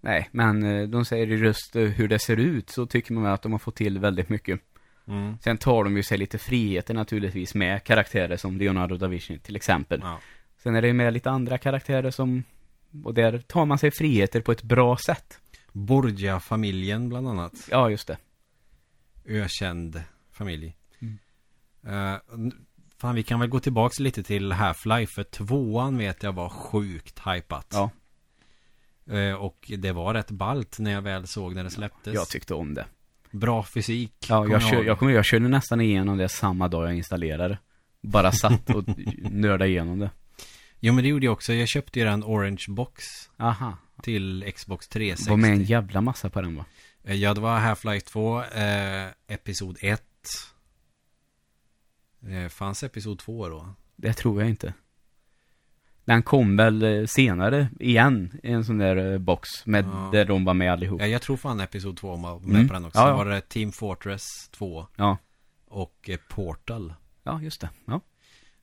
[0.01, 3.26] Nej, men eh, de säger i röst eh, hur det ser ut så tycker man
[3.26, 4.61] att de har fått till väldigt mycket.
[5.07, 9.38] mm, Sen tar de ju sig lite friheter naturligtvis med karaktärer som Leonardo da Vinci
[9.38, 10.01] till exempel.
[10.03, 10.20] ja.
[10.62, 12.44] Sen är det med lite andra karaktärer som,
[13.05, 15.40] och där tar man sig friheter på ett bra sätt.
[15.87, 17.53] Borgia-familjen bland annat.
[17.70, 18.18] Ja, just det.
[19.24, 20.03] Ökänd
[20.33, 20.76] familj.
[20.99, 21.18] Mm.
[21.87, 22.20] Eh,
[22.99, 25.07] fan, vi kan väl gå tillbaks lite till Half-Life.
[25.07, 27.66] För tvåan vet jag var sjukt hypat.
[27.70, 27.91] Ja.
[29.14, 32.14] Eh, och det var rätt ballt när jag väl såg när det släpptes.
[32.14, 32.87] Jag tyckte om det.
[33.31, 34.26] Bra fysik.
[34.29, 37.59] Ja, kommer jag, kör, jag, kommer, jag körde nästan igenom det samma dag jag installerade.
[38.01, 38.85] Bara satt och
[39.31, 40.11] nördade igenom det.
[40.81, 41.53] Jo men det gjorde jag också.
[41.53, 43.05] Jag köpte ju den Orange Box
[43.37, 43.76] Aha.
[44.03, 45.30] Till Xbox 360.
[45.30, 46.64] Var med en jävla massa på den va?
[47.05, 50.03] Eh, Ja, det var Half-Life 2, eh, Episod 1.
[52.28, 53.68] Eh, fanns Episod 2 då?
[53.96, 54.72] Det tror jag inte.
[56.05, 60.09] Den kom väl eh, senare igen i en sån där eh, box med Ja.
[60.12, 61.01] där de var med allihop.
[61.01, 62.68] Ja, jag tror fan Episod 2 var med Mm.
[62.68, 62.99] på den också.
[62.99, 65.18] Ja, Ja, var det Team Fortress 2 Ja,
[65.68, 66.94] och eh, Portal.
[67.22, 67.68] ja just det.
[67.84, 68.01] Ja.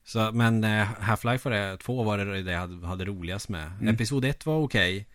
[0.04, 3.66] Så, men eh, Half-Life var det, 2 var det det jag hade, hade roligast med.
[3.80, 3.94] Mm.
[3.94, 5.06] Episod 1 var okej.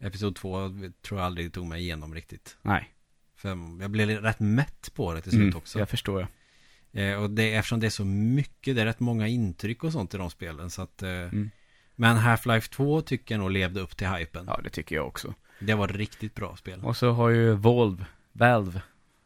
[0.00, 0.68] Episod 2
[1.02, 2.56] tror jag aldrig tog mig igenom riktigt.
[2.62, 2.90] Nej.
[3.36, 3.48] För
[3.80, 5.78] jag blev rätt mätt på det till slut Mm, också.
[5.78, 6.28] jag förstår jag.
[7.12, 10.14] Eh, och det, eftersom det är så mycket, det är rätt många intryck och sånt
[10.14, 10.70] i de spelen.
[10.70, 11.50] Så att, eh, Mm.
[11.98, 14.44] Men Half-Life 2 tycker jag nog levde upp till hypen.
[14.48, 15.34] Ja, det tycker jag också.
[15.60, 16.80] Det var riktigt bra spel.
[16.84, 18.80] Och så har ju Volve, Valve,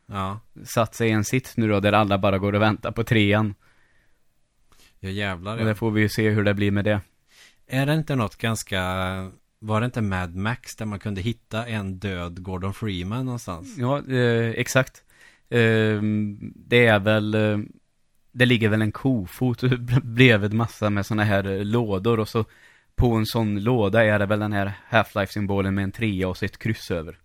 [0.06, 3.04] Ja, satt sig i en sitt nu då där alla bara går och väntar på
[3.04, 3.54] trean.
[5.00, 5.52] jag jävlar.
[5.52, 5.74] Och där Ja.
[5.74, 7.00] får vi ju se hur det blir med det.
[7.66, 8.80] Är det inte något ganska...
[9.62, 13.78] Var det inte Mad Max där man kunde hitta en död Gordon Freeman någonstans?
[13.78, 15.04] Ja, eh, exakt.
[15.48, 16.02] Eh,
[16.54, 17.58] det är väl, eh,
[18.32, 19.60] det ligger väl en kofot
[20.02, 22.44] bredvid massa med såna här eh, lådor och så
[22.94, 26.44] på en sån låda är det väl den här Half-Life-symbolen med en trea och så
[26.44, 27.18] ett kryss över.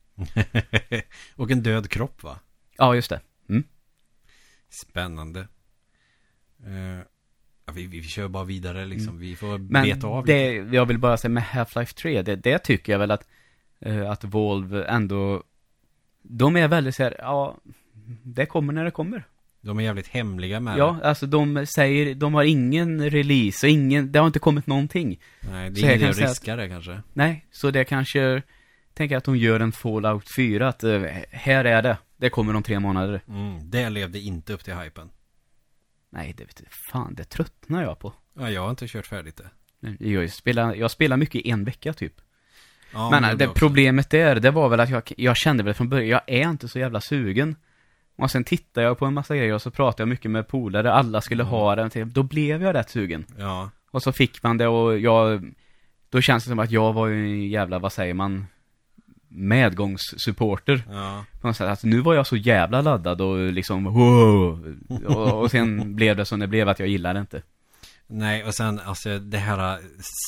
[1.35, 2.39] och en död kropp va?
[2.77, 3.21] Ja, just det.
[3.49, 3.63] Mm.
[4.69, 5.47] Spännande.
[7.65, 9.19] Ja, vi, vi kör bara vidare liksom.
[9.19, 10.37] Vi får Men beta av lite.
[10.37, 13.27] det, jag vill bara säga med Half-Life 3, det, det tycker jag väl att,
[13.79, 15.43] eh, att Volve ändå,
[16.21, 17.57] de är väldigt så här, ja,
[18.23, 19.23] det kommer när det kommer.
[19.61, 24.11] De är jävligt hemliga med Ja, alltså de säger, de har ingen release och ingen,
[24.11, 25.19] det har inte kommit någonting.
[25.41, 25.47] det.
[25.51, 27.01] Nej, det är ingen kan att säga att- riska det kanske.
[27.13, 28.41] Nej, så det kanske,
[28.93, 31.01] tänker att de gör en Fallout 4, att eh,
[31.31, 33.21] här är det, det kommer om tre månader.
[33.27, 35.09] Mm, det levde inte upp till hypen.
[36.15, 38.13] Nej, det vet jag, fan, det tröttnar jag på.
[38.39, 39.49] Ja, jag har inte kört färdigt det.
[40.05, 42.13] Jag spelar, jag spelar mycket i en vecka typ.
[42.93, 45.89] Ja, men det det problemet där, det var väl att jag, jag kände väl från
[45.89, 47.55] början, jag är inte så jävla sugen.
[48.17, 50.93] Och sen tittade jag på en massa grejer och så pratade jag mycket med polare,
[50.93, 51.51] alla skulle Mm.
[51.51, 53.25] ha den, då blev jag rätt sugen.
[53.37, 55.53] Ja, Och så fick man det och jag,
[56.09, 58.45] då känns det som att jag var ju en jävla, vad säger man,
[59.35, 60.83] medgångssupporter.
[60.89, 61.25] ja.
[61.41, 64.77] På något sätt, att nu var jag så jävla laddad och liksom, wow!
[65.05, 67.41] Och, och sen blev det som det blev, att jag gillade inte.
[68.07, 69.79] Nej, och sen alltså det här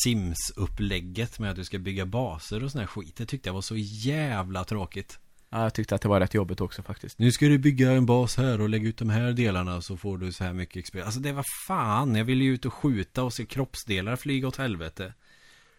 [0.04, 3.16] Sims-upplägget med att du ska bygga baser och sån här skit.
[3.16, 5.20] Det tyckte jag var så jävla tråkigt.
[5.50, 7.20] Ja, jag tyckte att det var rätt jobbigt också faktiskt.
[7.20, 10.18] Nu ska du bygga en bas här och lägga ut de här delarna så får
[10.18, 10.96] du så här mycket XP.
[11.06, 14.58] Alltså det var fan, jag ville ju ut och skjuta och se kroppsdelar flyga åt
[14.58, 15.14] helvete.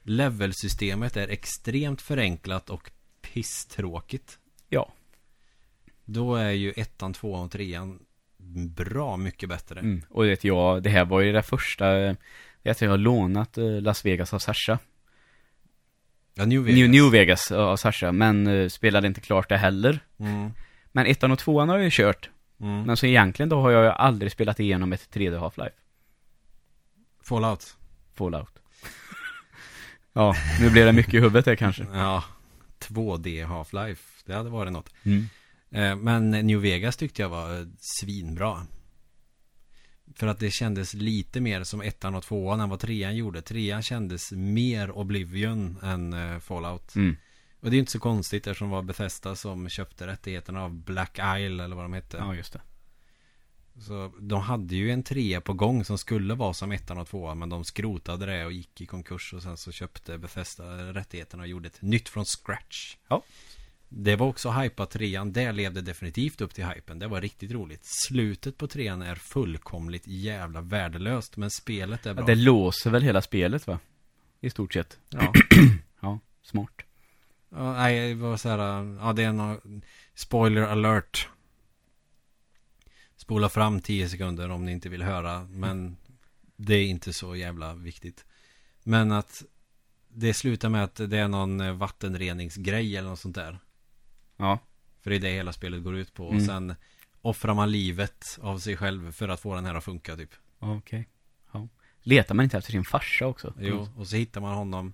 [0.03, 2.91] Levelsystemet är extremt förenklat och
[3.33, 4.39] pisstråkigt.
[4.69, 4.93] Ja.
[6.05, 7.99] Då är ju ettan, tvåan och trean
[8.77, 9.81] bra mycket bättre.
[9.81, 10.03] Mm.
[10.09, 12.15] Och vet jag, det här var ju det första, eh,
[12.63, 14.79] vet jag har lånat eh, Las Vegas av Sasha.
[16.35, 16.79] Ja, New Vegas.
[16.79, 20.01] New, New Vegas av Sasha, men eh, spelade inte klart det heller.
[20.19, 20.51] Mm.
[20.93, 22.31] Men ettan och tvåan har jag ju kört.
[22.61, 22.83] Mm.
[22.83, 25.73] Men så egentligen då har jag ju aldrig spelat igenom ett 3D Half-Life.
[27.23, 27.77] Fallout.
[28.15, 28.63] Fallout.
[30.13, 31.87] ja, nu blir det mycket i huvudet där kanske.
[31.93, 32.25] Ja,
[32.81, 34.23] 2D Half-Life.
[34.27, 34.91] Det hade varit något.
[35.03, 35.29] Mm.
[35.71, 37.69] Eh, Men New Vegas tyckte jag var
[38.01, 38.67] svinbra.
[40.15, 43.43] För att det kändes lite mer som ettan och tvåan än vad trean gjorde.
[43.43, 46.95] Trean kändes mer Oblivion än eh, Fallout.
[46.95, 47.17] Mm.
[47.61, 51.19] Och det är inte så konstigt eftersom det var Bethesda som köpte rättigheterna av Black
[51.19, 52.17] Isle eller vad de hette.
[52.17, 52.61] Ja, just det.
[53.81, 57.39] Så de hade ju en trea på gång som skulle vara som ettan och tvåan
[57.39, 61.49] men de skrotade det och gick i konkurs och sen så köpte Bethesda rättigheterna och
[61.49, 62.97] gjorde ett nytt från scratch.
[63.09, 63.23] Ja.
[63.89, 66.99] Det var också hypat trean, det levde definitivt upp till hypen.
[66.99, 67.81] Det var riktigt roligt.
[67.85, 72.27] Slutet på trean är fullkomligt jävla värdelöst men spelet är Ja, bra.
[72.27, 73.79] det låser väl hela spelet va?
[74.41, 74.99] I stort sett.
[75.11, 75.33] Ja.
[76.01, 76.71] Ja, smart.
[77.51, 78.59] Ja, nej, det var så här,
[79.01, 79.83] ja det är någon
[80.15, 81.29] spoiler alert.
[83.29, 85.97] Spola fram 10 sekunder om ni inte vill höra, men
[86.57, 88.25] det är inte så jävla viktigt.
[88.83, 89.43] Men att
[90.09, 93.59] det slutar med att det är någon eh, vattenreningsgrej eller något sånt där.
[94.37, 94.59] Ja.
[95.01, 96.27] För det är det hela spelet går ut på.
[96.27, 96.47] Och Mm.
[96.47, 96.75] sen
[97.23, 100.31] offrar man livet av sig själv för att få den här att funka typ.
[100.59, 101.09] Okej.
[101.53, 101.69] Ja.
[102.01, 103.55] Letar man inte efter sin farsa också?
[103.61, 104.93] Jo, och så hittar man honom.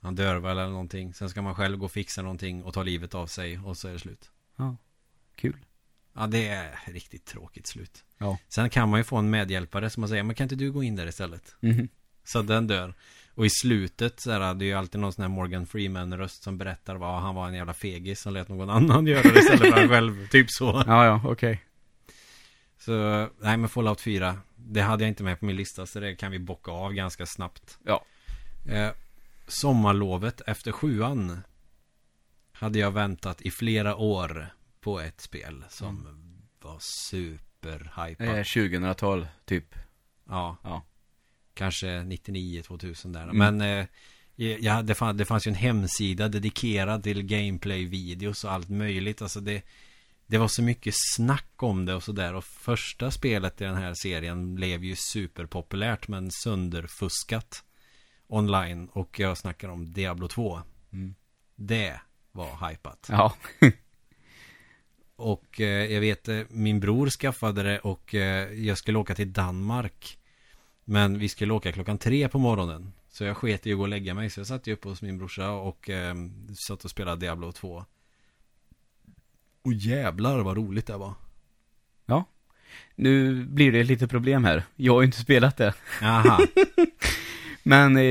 [0.00, 1.14] Han dör väl eller någonting.
[1.14, 3.88] Sen ska man själv gå och fixa någonting och ta livet av sig och så
[3.88, 4.30] är det slut.
[4.56, 4.76] Ja.
[5.34, 5.56] Kul.
[6.16, 8.04] Ja, det är riktigt tråkigt slut.
[8.18, 8.38] Ja.
[8.48, 10.82] Sen kan man ju få en medhjälpare som man säger, men kan inte du gå
[10.82, 11.56] in där istället?
[11.60, 11.88] Mhm.
[12.24, 12.94] Så den dör.
[13.34, 16.96] Och i slutet så är det ju alltid någon sån här Morgan Freeman-röst som berättar
[16.96, 19.88] vad han var en jävla fegis som lät någon annan göra det istället för han
[19.88, 20.28] själv.
[20.30, 20.82] Typ så.
[20.86, 21.62] Ja, ja, okej.
[22.78, 26.14] Så, nej men Fallout 4, det hade jag inte med på min lista så det
[26.14, 27.78] kan vi bocka av ganska snabbt.
[27.84, 28.04] Ja.
[28.68, 28.90] Eh,
[29.46, 31.40] sommarlovet efter sjuan
[32.52, 34.48] hade jag väntat i flera år
[34.86, 36.08] på ett spel som
[36.60, 38.26] var superhypat.
[38.26, 39.74] Eh, 2000-tal, typ.
[40.28, 40.56] Ja.
[40.62, 40.82] Ja.
[41.54, 43.22] Kanske 99, 2000 där.
[43.22, 43.36] Mm.
[43.36, 43.86] Men eh,
[44.60, 49.22] ja, det, fann, det fanns ju en hemsida dedikerad till gameplay-videos och allt möjligt.
[49.22, 49.62] Alltså det,
[50.26, 52.34] det var så mycket snack om det och sådär.
[52.34, 57.64] Och första spelet i den här serien blev ju superpopulärt men sönderfuskat
[58.26, 58.88] online.
[58.92, 60.60] Och jag snackar om Diablo 2.
[60.92, 61.14] Mm.
[61.56, 62.00] Det
[62.32, 63.06] var hypat.
[63.10, 63.34] Ja.
[65.16, 69.32] Och eh, jag vet, eh, min bror skaffade det och eh, jag skulle åka till
[69.32, 70.18] Danmark.
[70.84, 72.92] Men vi skulle åka klockan tre på morgonen.
[73.08, 74.30] Så jag sket i att gå och lägga mig.
[74.30, 76.14] Så jag satt ju uppe hos min brorsa och eh,
[76.58, 77.84] satt och spelade Diablo 2.
[79.62, 81.14] Och jävlar vad roligt det var.
[82.94, 84.62] Nu blir det lite problem här.
[84.76, 85.74] Jag har ju inte spelat det.
[86.02, 86.40] Aha.
[87.62, 88.04] Men eh,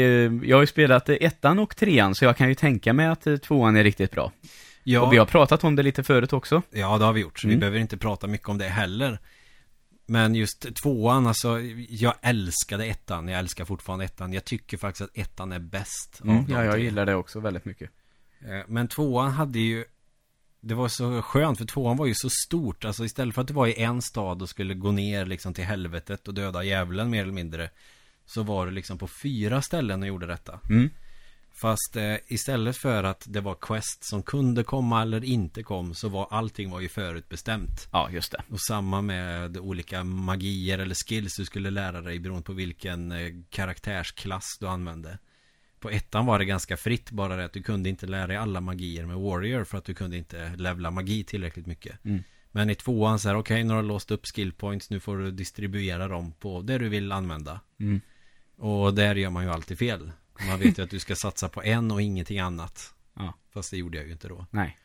[0.50, 3.38] jag har ju spelat ettan och trean, så jag kan ju tänka mig att eh,
[3.38, 4.32] tvåan är riktigt bra.
[4.88, 6.62] Ja, Och vi har pratat om det lite förut också.
[6.72, 7.40] ja, det har vi gjort.
[7.40, 7.60] Så vi Mm.
[7.60, 9.20] behöver inte prata mycket om det heller.
[10.08, 11.60] Men just tvåan, alltså
[11.90, 13.28] jag älskade ettan.
[13.28, 14.34] Jag älskar fortfarande ettan.
[14.34, 16.22] Jag tycker faktiskt att ettan är bäst.
[16.24, 17.90] Mm, ja, jag gillar det också väldigt mycket.
[18.40, 19.86] Eh, Men tvåan hade ju
[20.62, 23.54] Det var så skönt för tvåan var ju så stort Alltså istället för att du
[23.54, 27.22] var i en stad och skulle gå ner liksom till helvetet och döda djävulen mer
[27.24, 27.70] eller mindre
[28.26, 30.90] Så var du liksom på fyra ställen och gjorde detta Mm.
[31.56, 36.10] Fast eh, istället för att det var quest som kunde komma eller inte kom Så
[36.10, 38.44] var allting var ju förutbestämt Ja, just det.
[38.50, 43.34] Och samma med olika magier eller skills du skulle lära dig beroende på vilken eh,
[43.50, 45.18] karaktärsklass du använde.
[45.80, 48.62] På ettan var det ganska fritt bara det att du kunde inte lära dig alla
[48.62, 52.06] magier med Warrior för att du kunde inte levla magi tillräckligt mycket.
[52.06, 52.24] Mm.
[52.52, 55.18] Men i tvåan så här, okej nu har du låst upp skill points, nu får
[55.18, 57.60] du distribuera dem på det du vill använda.
[57.80, 58.02] Mm.
[58.58, 60.12] Och där gör man ju alltid fel.
[60.48, 62.94] Man vet ju att du ska satsa på en och ingenting annat.
[63.14, 63.34] Ja.
[63.50, 64.46] Fast det gjorde jag ju inte då.
[64.52, 64.78] Nej.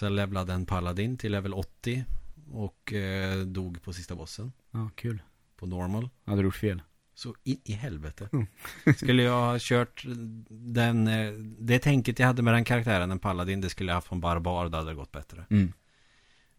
[0.00, 2.04] Jag levlade en paladin till level 80
[2.52, 5.22] och eh, dog på sista bossen Ja, kul.
[5.56, 6.08] på normal.
[6.24, 6.82] Hade du gjort fel?
[7.14, 8.28] Så in i helvete.
[8.32, 8.46] Mm.
[8.96, 10.04] skulle jag ha kört
[10.48, 14.08] den, eh, det tänket jag hade med den karaktären, en paladin, det skulle jag haft
[14.08, 15.46] från barbar, då hade det gått bättre.
[15.50, 15.72] Mm.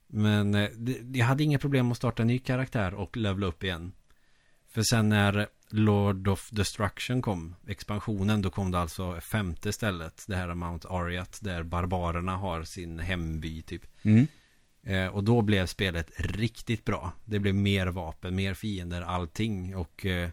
[0.07, 3.63] Men eh, det, jag hade inga problem att starta en ny karaktär och levla upp
[3.63, 3.91] igen.
[4.67, 10.35] För sen när Lord of Destruction kom, expansionen, då kom det alltså femte stället, det
[10.35, 13.85] här är Mount Ariat, där barbarerna har sin hemby typ.
[14.01, 14.27] Mm.
[14.83, 17.11] Eh, och då blev spelet riktigt bra.
[17.25, 19.75] Det blev mer vapen, mer fiender, allting.
[19.75, 20.29] Och eh,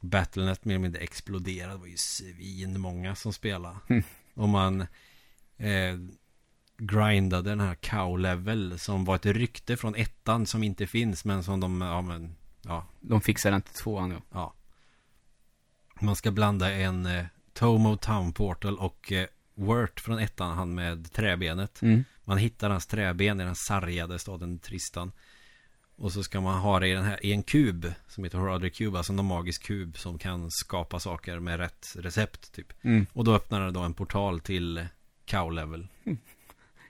[0.00, 1.72] Battlenet mer eller mindre exploderade.
[1.72, 3.76] Det var ju svin många som spelade.
[3.88, 4.02] Mm.
[4.34, 4.80] Och man
[5.56, 5.98] eh,
[6.78, 11.24] grindade den här cow-level som var ett rykte från ettan som inte finns.
[11.24, 14.20] Men som de, ja men, ja, De fixar den till tvåan, ja.
[14.32, 14.54] ja.
[16.00, 21.12] Man ska blanda en eh, Tomo Town Portal och eh, Wurt från ettan, han med
[21.12, 21.82] träbenet.
[21.82, 22.04] Mm.
[22.24, 25.12] Man hittar hans träben i den sargade staden Tristan.
[25.96, 28.78] Och så ska man ha det i, den här, i en kub som heter Horadric
[28.78, 32.84] Cube, alltså en magisk kub som kan skapa saker med rätt recept typ.
[32.84, 33.06] Mm.
[33.12, 34.86] Och då öppnar det då en portal till
[35.24, 35.86] cow level.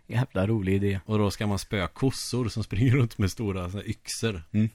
[0.07, 1.01] Jävla rolig idé.
[1.05, 4.43] Och då ska man spöa kossor som springer runt med stora yxor.
[4.53, 4.69] Mm.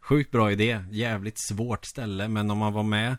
[0.00, 0.84] Sjukt bra idé.
[0.90, 2.28] Jävligt svårt ställe.
[2.28, 3.16] Men om man var med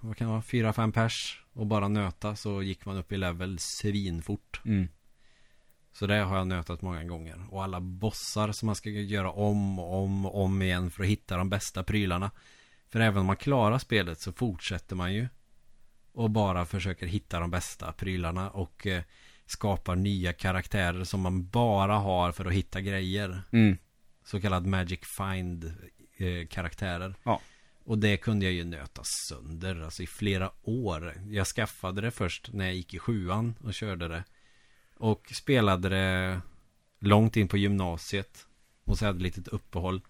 [0.00, 3.16] vad kan det vara, fyra, fem pers och bara nöta så gick man upp i
[3.16, 4.60] level svinfort.
[4.64, 4.88] Mm.
[5.92, 7.46] Så det har jag nötat många gånger.
[7.50, 11.08] Och alla bossar som man ska göra om och om och om igen för att
[11.08, 12.30] hitta de bästa prylarna.
[12.88, 15.28] För även om man klarar spelet så fortsätter man ju.
[16.12, 19.02] Och bara försöker hitta de bästa prylarna och eh,
[19.46, 23.42] skapar nya karaktärer som man bara har för att hitta grejer.
[23.52, 23.78] Mm.
[24.26, 25.64] Så kallad Magic Find
[26.16, 27.14] eh, karaktärer.
[27.22, 27.40] Ja.
[27.84, 31.14] Och det kunde jag ju nöta sönder, alltså i flera år.
[31.30, 34.24] Jag skaffade det först när jag gick i sjuan och körde det.
[34.96, 36.40] Och spelade det
[37.00, 38.46] långt in på gymnasiet.
[38.84, 40.00] Och så hade jag ett litet uppehåll.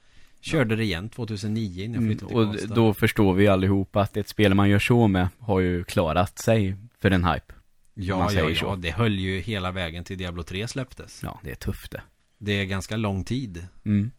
[0.41, 2.09] Körde det igen 2009 innan jag Mm.
[2.19, 2.75] flyttade till Och Karlstad.
[2.75, 6.77] då förstår vi allihopa att ett spel man gör så med har ju klarat sig
[6.99, 7.55] för en hype.
[7.95, 11.23] ja, ja, ja, det höll ju hela vägen till Diablo 3 släpptes.
[11.23, 12.03] Ja, det är tufft det.
[12.39, 13.67] Det är ganska lång tid.
[13.85, 14.11] Mm.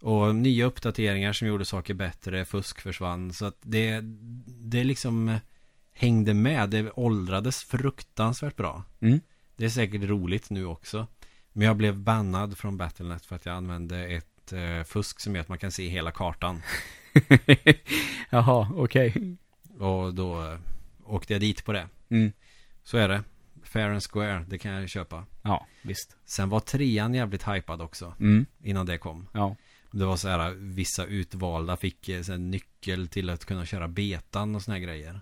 [0.00, 3.32] Och nya uppdateringar som gjorde saker bättre, fusk försvann.
[3.32, 4.00] Så att det,
[4.46, 5.38] det liksom
[5.92, 6.70] hängde med.
[6.70, 8.84] Det åldrades fruktansvärt bra.
[9.00, 9.20] Mm.
[9.56, 11.06] Det är säkert roligt nu också.
[11.52, 15.40] Men jag blev bannad från Battlenet för att jag använde ett eh, fusk som gör
[15.40, 16.62] att man kan se hela kartan.
[18.30, 19.36] Jaha, okej.
[19.78, 20.58] Och då eh,
[21.04, 21.88] åkte jag dit på det.
[22.08, 22.32] Mm.
[22.82, 23.22] Så är det.
[23.62, 25.26] Fair and square, det kan jag köpa.
[25.42, 26.16] Ja, visst.
[26.24, 28.14] Sen var trean jävligt hypad också.
[28.20, 28.46] Mm.
[28.62, 29.28] Innan det kom.
[29.32, 29.56] Ja.
[29.92, 33.88] Det var så här, vissa utvalda fick eh, så här, nyckel till att kunna köra
[33.88, 35.20] betan och såna här grejer.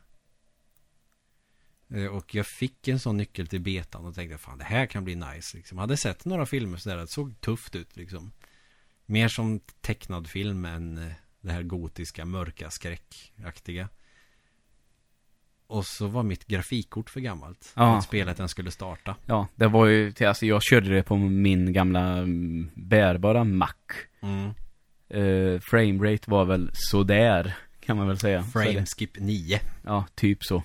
[1.95, 5.05] Eh, Och jag fick en sån nyckel till betan och tänkte fan det här kan
[5.05, 5.57] bli nice.
[5.57, 5.78] Liksom.
[5.78, 8.32] Jag hade sett några filmer sådär, det såg tufft ut liksom.
[9.07, 13.89] Mer som tecknad film än eh, det här gotiska, mörka, skräckaktiga.
[15.69, 17.73] Och så var mitt grafikkort för gammalt.
[17.77, 17.97] Ja.
[17.97, 19.16] Att spelet den skulle starta.
[19.27, 23.73] Ja, det var ju alltså jag körde det på min gamla mm, bärbara Mac.
[24.21, 24.51] Mm.
[25.14, 28.39] Uh, framerate var väl sådär, kan man väl säga.
[28.39, 29.61] Det, Frameskip 9.
[29.85, 30.62] ja, typ så.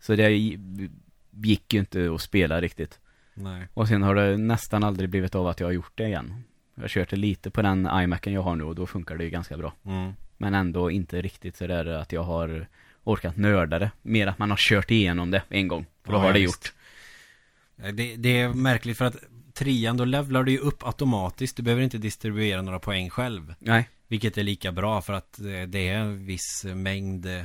[0.00, 0.90] Så det gi-
[1.30, 3.00] gick ju inte att spela riktigt.
[3.34, 3.68] Nej.
[3.74, 6.44] Och sen har det nästan aldrig blivit av att jag har gjort det igen.
[6.74, 9.24] Jag har kört det lite på den iMacen jag har nu och då funkar det
[9.24, 9.72] ju ganska bra.
[9.84, 10.12] Mm.
[10.36, 12.66] Men ändå inte riktigt sådär att jag har
[13.08, 13.90] orkat nörda det.
[14.02, 15.86] Mer att man har kört igenom det en gång.
[16.04, 16.72] För då Ja, har det gjort.
[17.82, 19.16] Eh, Det, det är märkligt för att
[19.54, 21.56] trean då levlar du ju upp automatiskt.
[21.56, 23.54] Du behöver inte distribuera några poäng själv.
[23.58, 23.88] Nej.
[24.08, 27.42] Vilket är lika bra för att eh, det är en viss mängd eh,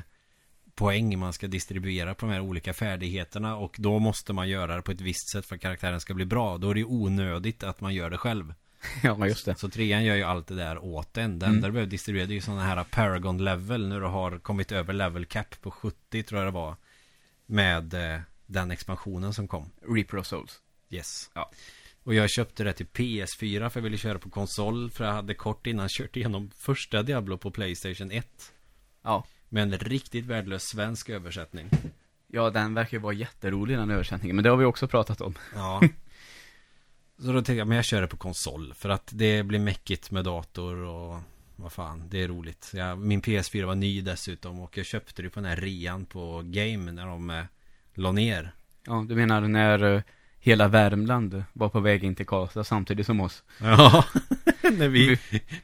[0.76, 3.56] poäng man ska distribuera på de här olika färdigheterna.
[3.56, 6.26] Och då måste man göra det på ett visst sätt för att karaktären ska bli
[6.26, 6.58] bra.
[6.58, 8.54] Då är det ju onödigt att man gör det själv.
[9.04, 9.56] Ja, just det.
[9.60, 11.40] Så trean gör ju allt det där åt en.
[11.40, 11.56] Det Mm.
[11.56, 13.88] enda du behöver distribuera det är ju sådana här Paragon level.
[13.88, 16.76] När du har kommit över level cap på 70 tror jag det var.
[17.46, 19.70] Med eh, den expansionen som kom.
[19.90, 20.60] Reaper of Souls.
[20.90, 21.30] Yes.
[21.34, 21.52] Ja.
[22.04, 24.90] Och jag köpte det till PS4 för jag ville köra på konsol.
[24.92, 28.28] För jag hade kort innan kört igenom första Diablo på Playstation 1.
[29.04, 29.26] Ja.
[29.50, 31.70] Med en riktigt värdelös svensk översättning.
[32.28, 34.36] Ja, den verkar ju vara jätterolig den översättningen.
[34.36, 35.36] Men det har vi också pratat om.
[35.56, 35.82] Ja.
[37.18, 38.74] Så då tänkte jag, men jag kör det på konsol.
[38.74, 41.20] För att det blir mäckigt med dator och
[41.56, 42.72] vad fan, det är roligt.
[42.74, 46.42] Jag, min PS4 var ny dessutom och jag köpte det på den här rean på
[46.46, 47.44] Game när de eh,
[47.94, 48.56] la ner.
[48.86, 50.02] Ja, du menar när eh,
[50.44, 53.44] hela Värmland var på väg in till Karlstad samtidigt som oss?
[53.62, 54.06] Ja,
[54.78, 55.18] när vi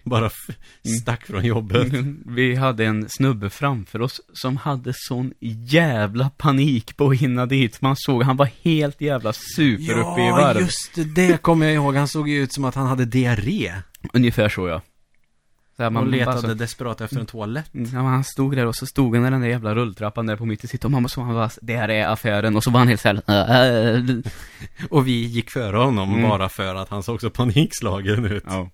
[0.03, 0.55] bara f-
[1.01, 1.87] stack från jobbet.
[2.25, 5.33] Vi hade en snubbe framför oss som hade sån
[5.65, 7.81] jävla panik på att hinna dit.
[7.81, 10.59] Man såg, han var helt jävla super uppe i varv.
[10.61, 11.95] just det, det kommer jag ihåg.
[11.95, 13.73] Han såg ju ut som att han hade diarré.
[14.13, 14.81] Ungefär så ja.
[15.79, 17.73] Så Man man letade så- desperat efter en toalett.
[17.73, 20.25] Mm, Ja, men han stod där och så stod han i den där jävla rulltrappan
[20.25, 22.63] där på mitt i sitt och mamma så han bara, det här är affären och
[22.63, 24.15] så var han helt såhär, äh,
[24.89, 26.29] Och vi gick före honom Mm.
[26.29, 28.43] bara för att han såg så panikslagen ut.
[28.47, 28.69] Ja,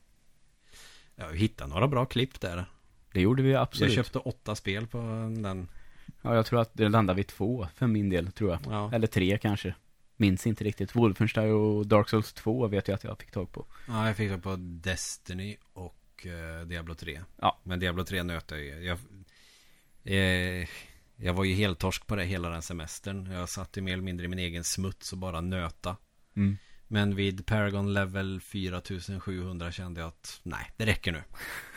[1.16, 2.66] Ja, vi hittade några bra klipp där.
[3.14, 3.94] det gjorde vi absolut.
[3.96, 4.98] Jag köpte åtta spel på
[5.42, 5.68] den.
[6.22, 8.60] Ja, jag tror att det landade vid två för min del, tror jag.
[8.70, 9.76] Ja, Eller tre kanske.
[10.18, 10.96] Minns inte riktigt.
[10.96, 13.66] Wolfenstein och Dark Souls 2 vet jag att jag fick tag på.
[13.88, 15.96] ja jag fick det på Destiny och
[16.26, 17.22] eh, Diablo 3.
[17.42, 17.60] Ja.
[17.64, 18.84] Men Diablo 3 nöt jag ju.
[18.84, 18.98] Jag,
[20.04, 20.68] eh,
[21.16, 23.32] jag var ju helt torsk på det hela den semestern.
[23.32, 25.98] Jag satt ju mer eller mindre i min egen smuts och bara nöta.
[26.36, 26.58] Mm.
[26.88, 31.24] Men vid Paragon level 4700 kände jag att nej, det räcker nu.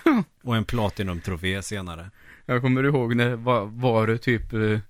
[0.43, 2.11] och en Platinum-trofé senare.
[2.47, 4.81] Jag kommer ihåg när, var, var du typ eh,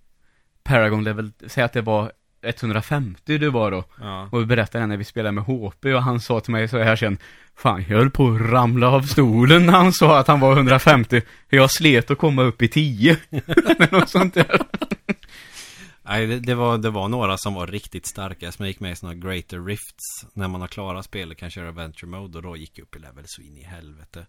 [0.62, 2.12] Paragon level, säg att det var
[2.48, 3.84] 150 du var då.
[4.00, 4.28] Ja.
[4.32, 6.96] Och vi berättade när vi spelade med HP och han sa till mig så här
[6.96, 7.18] sen
[7.56, 11.22] Fan, jag höll på att ramla av stolen när han sa att han var 150
[11.48, 14.60] Jag slet att komma upp i 10 Eller något sånt där
[16.08, 18.96] Nej, det, det, var, det var några som var riktigt starka som gick med i
[18.96, 20.04] sådana greater rifts.
[20.32, 22.98] När man har klarat spelet kan köra adventure mode och då gick jag upp i
[22.98, 24.26] level så in i helvete.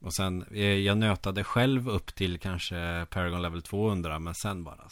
[0.00, 4.88] Och sen, eh, jag nötade själv upp till kanske Paragon level 200 men sen bara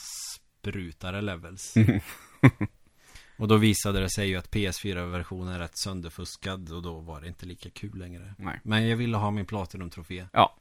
[0.59, 1.75] sprutade levels.
[3.37, 7.29] och då visade det sig ju att PS4-versionen är rätt sönderfuskad och då var det
[7.29, 8.35] inte lika kul längre.
[8.39, 8.61] Nej.
[8.63, 10.25] Men jag ville ha min Platinum-trofé.
[10.33, 10.57] Ja.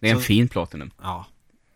[0.00, 0.90] Det är en Så- fin Platinum.
[1.02, 1.26] Ja.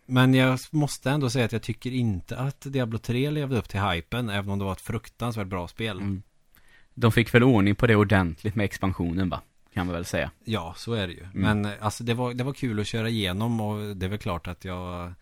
[0.05, 3.79] Men jag måste ändå säga att jag tycker inte att Diablo 3 levde upp till
[3.79, 5.97] hypen, även om det var ett fruktansvärt bra spel.
[5.97, 6.21] Mm.
[6.93, 9.41] De fick väl ordning på det ordentligt med expansionen va?
[9.73, 10.31] Kan man väl säga.
[10.43, 11.25] Ja, så är det Mm.
[11.33, 11.39] ju.
[11.41, 14.19] Men eh, alltså det var, det var kul att köra igenom och det är väl
[14.19, 15.13] klart att jag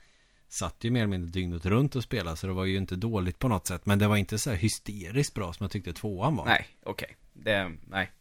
[0.47, 3.39] satt ju mer eller mindre dygnet runt och spelade så det var ju inte dåligt
[3.39, 3.85] på något sätt.
[3.85, 6.45] Men det var inte så här hysteriskt bra som jag tyckte tvåan var.
[6.45, 7.15] Nej, okej.
[7.33, 8.11] Det, nej.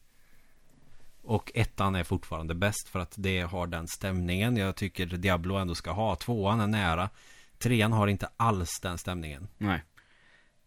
[1.22, 5.74] Och ettan är fortfarande bäst för att det har den stämningen jag tycker Diablo ändå
[5.74, 6.16] ska ha.
[6.16, 7.10] Tvåan är nära.
[7.58, 9.48] Trean har inte alls den stämningen.
[9.58, 9.82] Nej.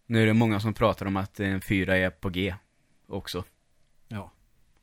[0.06, 2.56] Nu är det många som pratar om att en fyra är på G
[3.08, 3.44] också.
[4.08, 4.32] Ja.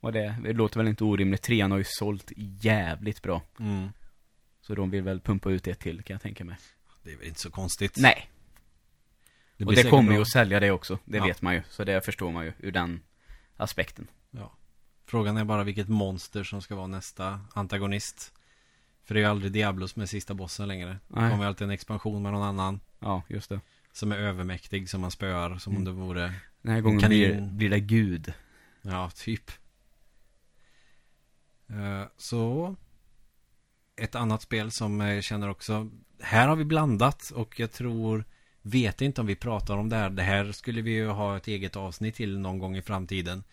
[0.00, 1.42] Och det, det låter väl inte orimligt.
[1.42, 3.42] Trean har ju sålt jävligt bra.
[3.60, 3.88] Mm.
[4.66, 6.56] Så de vill väl pumpa ut ett till kan jag tänka mig.
[7.02, 7.96] Det är väl inte så konstigt.
[7.98, 8.30] Nej,
[9.56, 10.22] Det och det kommer ju bra.
[10.22, 10.98] att sälja det också.
[11.04, 11.24] Det Ja.
[11.26, 11.62] vet man ju.
[11.70, 13.00] Så det förstår man ju ur den
[13.56, 14.06] aspekten.
[14.30, 14.52] Ja.
[15.06, 18.32] Frågan är bara vilket monster som ska vara nästa antagonist.
[19.04, 20.88] För det är ju aldrig Diablo som är sista bossen längre.
[21.08, 21.30] Det Nej.
[21.30, 22.80] kommer ju alltid en expansion med någon annan.
[22.98, 23.60] Ja, just det.
[23.92, 25.84] Som är övermäktig, som man spöar, som om Mm.
[25.96, 26.34] det vore...
[26.62, 27.18] Den här gången Kanin.
[27.18, 28.32] blir, blir det Gud.
[28.82, 29.50] Ja, typ.
[31.68, 32.76] Eh, så...
[33.96, 35.90] Ett annat spel som jag känner också...
[36.20, 38.24] Här har vi blandat och jag tror...
[38.66, 40.10] Vet inte om vi pratar om det här.
[40.10, 43.44] Det här skulle vi ju ha ett eget avsnitt till någon gång i framtiden.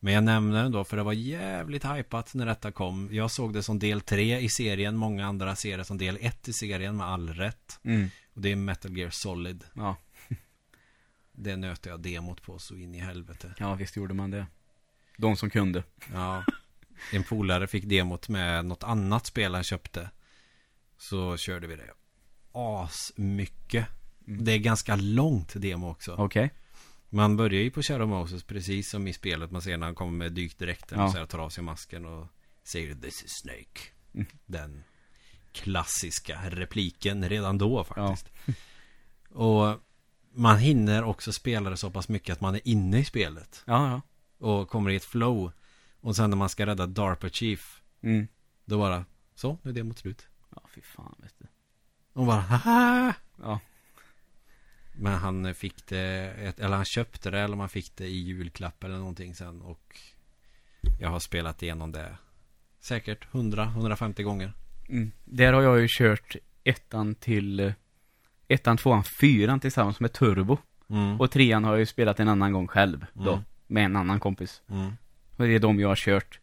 [0.00, 3.08] Men jag nämner det då för det var jävligt hypat när detta kom.
[3.12, 4.96] Jag såg det som del 3 i serien.
[4.96, 7.80] Många andra ser det som del 1 i serien med all rätt.
[7.82, 8.08] Mm.
[8.34, 9.64] Och det är Metal Gear Solid.
[9.74, 9.96] Ja,
[11.32, 13.54] Det nöter jag demot på så in i helvete.
[13.58, 14.46] ja, visst gjorde man det.
[15.16, 15.82] De som kunde.
[16.12, 16.44] Ja.
[17.12, 20.10] En polare fick demot med något annat spel han köpte.
[20.98, 21.90] Så körde vi det.
[22.52, 23.86] As mycket.
[24.26, 24.44] Mm.
[24.44, 26.14] Det är ganska långt demo också.
[26.18, 26.50] Okej.
[27.10, 29.50] Man börjar ju på Shadow Moses precis som i spelet.
[29.50, 31.04] Man ser när han kommer med dykdräkten Ja.
[31.04, 32.26] och så här tar av sig masken och
[32.64, 33.80] säger This is Snake.
[34.14, 34.26] Mm.
[34.46, 34.84] Den
[35.52, 38.28] klassiska repliken redan då faktiskt.
[39.30, 39.74] och
[40.32, 43.62] man hinner också spela det så pass mycket att man är inne i spelet.
[43.64, 44.00] Ja, ja.
[44.46, 45.52] Och kommer i ett flow.
[46.00, 47.82] Och sen när man ska rädda DARPA Chief.
[48.02, 48.28] Mm.
[48.64, 50.26] Då bara, så, nu är det mot slut.
[50.54, 51.46] Ja, fy fan vet du.
[52.12, 53.14] Och bara, haha!
[53.42, 53.60] Ja.
[55.00, 55.98] Men han fick det,
[56.58, 59.62] eller han köpte det eller man fick det i julklapp eller någonting sen.
[59.62, 59.96] Och
[61.00, 62.16] jag har spelat igenom det
[62.80, 64.52] säkert 100-150 gånger.
[64.88, 65.10] Mm.
[65.24, 67.72] Där har jag ju kört ettan till
[68.48, 70.58] ettan, tvåan, fyran tillsammans med Turbo.
[70.88, 71.20] Mm.
[71.20, 73.32] Och trean har jag ju spelat en annan gång själv då.
[73.32, 73.44] Mm.
[73.66, 74.62] Med en annan kompis.
[75.38, 76.40] Och det är de jag har kört.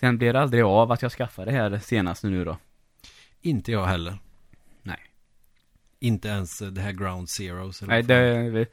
[0.00, 2.58] Sen blev det aldrig av att jag skaffade det här senaste nu då.
[3.40, 4.18] Inte jag heller.
[4.82, 4.98] Nej.
[5.98, 8.66] Inte ens eh, det här Ground eller Nej, det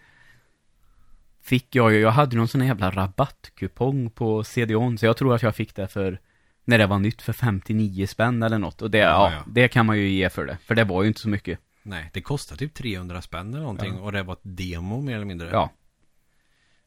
[1.47, 1.99] fick jag ju.
[1.99, 4.97] Jag hade någon sån jävla rabattkupong på CDON.
[4.97, 6.19] Så jag tror att jag fick det för,
[6.65, 8.81] när det var nytt, för 59 spänn eller något.
[8.81, 10.57] Och det, Ja, ja, det kan man ju ge för det.
[10.65, 11.59] För det var ju inte så mycket.
[11.83, 13.93] Nej, det kostar typ 300 spänn eller någonting.
[13.95, 14.01] Ja.
[14.01, 15.49] Och det var ett demo mer eller mindre.
[15.51, 15.71] Ja.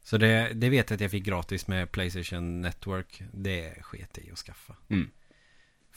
[0.02, 3.22] Så det, det vet jag att jag fick gratis med Playstation Network.
[3.32, 4.76] Det sket i att skaffa.
[4.88, 5.10] Mm.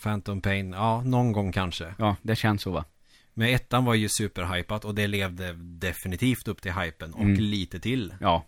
[0.04, 1.96] Phantom Pain, ja, någon gång kanske.
[1.98, 2.86] Ja, det känns så va.
[3.34, 7.40] Men ettan var ju superhypat och det levde definitivt upp till hypen och Mm.
[7.40, 8.14] lite till.
[8.20, 8.46] Ja.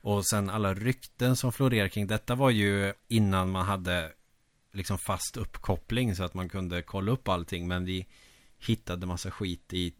[0.00, 4.12] Och sen alla rykten som florerar kring detta var ju innan man hade
[4.72, 7.68] liksom fast uppkoppling så att man kunde kolla upp allting.
[7.68, 8.06] Men vi
[8.58, 9.94] hittade massa skit i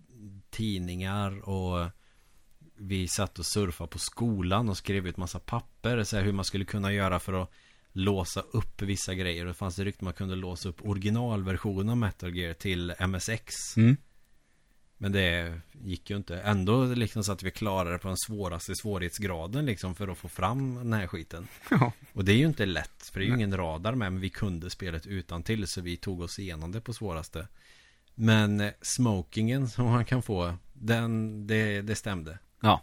[0.51, 1.91] tidningar och
[2.77, 6.05] vi satt och surfade på skolan och skrev ut massa papper.
[6.05, 7.51] Så här, hur man skulle kunna göra för att
[7.93, 9.47] låsa upp vissa grejer.
[9.47, 13.77] Det fanns det rykten man kunde låsa upp originalversionen av Metal Gear till MSX.
[13.77, 13.97] Mm.
[14.97, 16.41] Men det gick ju inte.
[16.41, 20.29] Ändå liksom så att vi klarade det på den svåraste svårighetsgraden liksom för att få
[20.29, 21.49] fram den här skiten.
[21.71, 21.93] Ja.
[22.13, 23.41] Och det är ju inte lätt, för det är ju Nej.
[23.41, 26.81] ingen radar med, men vi kunde spelet utan till så vi tog oss igenom det
[26.81, 27.49] på svåraste.
[28.15, 32.39] Men eh, smokingen som man kan få, den, det, det stämde.
[32.65, 32.83] Ja.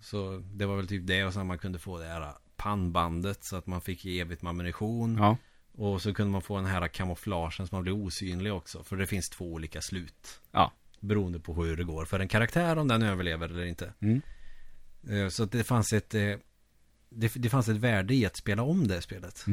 [0.00, 3.56] Så det var väl typ det och sen man kunde få det här pannbandet så
[3.56, 5.16] att man fick evigt med ammunition.
[5.18, 5.36] Ja.
[5.72, 8.84] Och så kunde man få den här kamouflagen så man blir osynlig också.
[8.84, 10.40] För det finns två olika slut.
[10.52, 10.72] Ja.
[11.00, 13.92] Beroende på hur det går för en karaktär om den överlever eller inte.
[14.00, 14.22] Mm.
[15.10, 16.34] Eh, Så att det fanns ett eh,
[17.08, 19.44] det, det fanns ett värde i att spela om det spelet.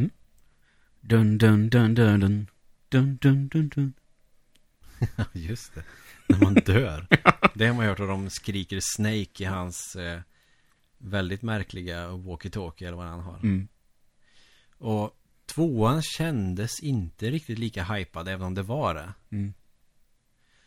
[1.01, 2.47] Dun, dun, dun, dun, dun.
[2.89, 3.93] Dun, dun, dun, dun.
[5.15, 5.84] Ja, just det.
[6.32, 7.07] När man dör.
[7.53, 10.19] det har man hört och de skriker Snake i hans eh,
[10.97, 13.38] väldigt märkliga walkie-talkie eller vad han har.
[13.38, 13.67] Mm.
[14.77, 19.13] Och tvåan kändes inte riktigt lika hypad även om det var det.
[19.32, 19.53] Mm.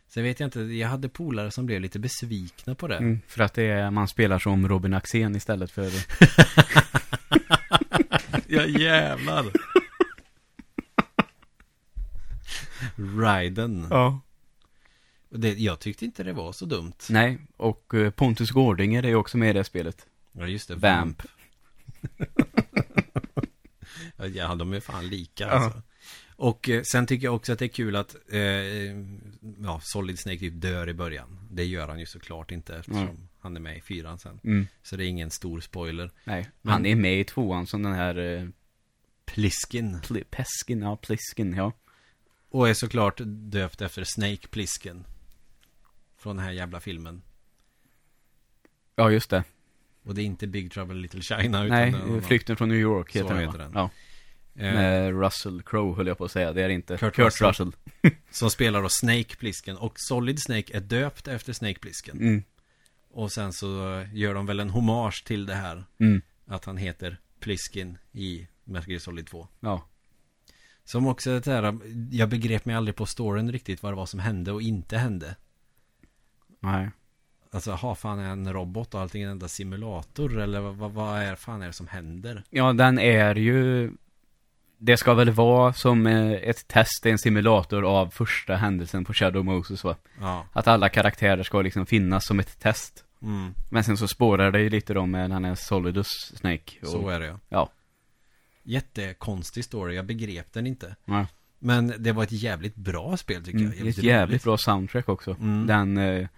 [0.08, 2.96] Sen vet jag inte, jag hade polare som blev lite besvikna på det.
[2.96, 5.84] Mm, för att det är, man spelar som Robin Axén istället för...
[8.46, 9.44] ja jävlar.
[13.42, 13.86] Riden.
[13.90, 14.20] ja.
[15.39, 16.93] Det, jag tyckte inte det var så dumt.
[17.11, 20.07] Nej, och eh, Pontus Gårdinger är ju också med i det spelet.
[20.32, 20.74] Ja just det.
[20.74, 21.22] Vamp.
[24.35, 25.82] ja, de är fan lika alltså.
[26.37, 28.41] Och eh, sen tycker jag också att det är kul att eh,
[29.62, 31.39] ja, Solid Snake typ dör i början.
[31.51, 33.28] Det gör han ju såklart inte eftersom Mm.
[33.41, 34.41] han är med i fyran sen.
[34.45, 34.66] Mm.
[34.82, 36.11] Så det är ingen stor spoiler.
[36.24, 38.49] Nej, Men- han är med i tvåan som den här eh,
[39.24, 39.97] Pliskin.
[40.01, 41.72] Pl- Peskin, ja, Pliskin, ja.
[42.51, 45.05] Och är såklart döpt efter Snake Plisken.
[46.25, 47.22] Från den här jävla filmen.
[48.97, 49.45] Ja, just det.
[50.05, 51.64] Och det är inte Big Trouble Little China.
[51.64, 53.70] Utan Nej, Flykten från New York Så heter den, heter den.
[53.75, 53.91] Ja,
[54.55, 56.97] eh, med Russell Crowe höll jag på att säga, det är det inte.
[56.97, 57.49] Kurt Kurt, Russell.
[57.49, 57.72] Russell.
[58.31, 59.77] Som spelar då Snake Plisken.
[59.77, 62.16] Och Solid Snake är döpt efter Snake Plisken.
[62.18, 62.43] Mm,
[63.11, 63.66] Och sen så
[64.12, 65.85] gör de väl en hommage till det här.
[66.01, 69.49] mm, Att han heter Pliskin i Metal Gear Solid 2.
[69.61, 69.89] ja.
[70.85, 71.79] Som också det här,
[72.11, 75.37] jag begrep mig aldrig på storyn riktigt vad det var som hände och inte hände.
[76.64, 76.90] Nej.
[77.50, 81.34] Alltså, ha fan är en robot och allting en enda simulator eller vad, vad, är
[81.36, 82.44] fan är det som händer?
[82.50, 83.90] Ja, den är ju...
[84.78, 89.44] Det ska väl vara som eh, ett test, en simulator av första händelsen på Shadow
[89.44, 89.96] Moses va?
[90.20, 93.04] Ja, Att alla karaktärer ska liksom finnas som ett test.
[93.22, 96.06] mm, Men sen så spårar det ju lite då med han är Solidus
[96.36, 96.72] Snake.
[96.82, 97.38] Och, så är det ja.
[97.48, 97.70] Ja.
[98.62, 100.96] Jättekonstig story, jag begrep den inte.
[101.04, 101.26] Ja.
[101.58, 103.86] Men det var ett jävligt bra spel tycker Mm, jag.
[103.86, 105.30] är ett jävligt bra soundtrack också.
[105.40, 105.66] Mm.
[105.66, 106.28] Den, eh,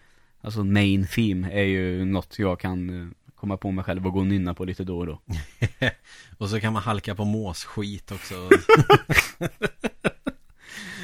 [0.40, 4.18] alltså main theme är ju något jag kan eh, komma på mig själv och gå
[4.18, 5.20] och nynna på lite då och då.
[6.38, 8.34] Och så kan man halka på måsskit också.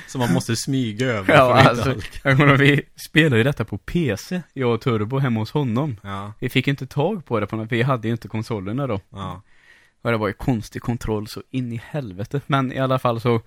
[0.08, 4.42] så man måste smyga över Ja, alltså, jag ihåg, vi spelade ju detta på PC,
[4.52, 5.96] jag och Turbo hemma hos honom.
[6.02, 9.00] Ja, Vi fick inte tag på det på något, vi hade ju inte konsolerna då.
[9.10, 9.42] ja.
[10.02, 12.40] Och det var ju konstig kontroll så in i helvete.
[12.46, 13.40] Men i alla fall så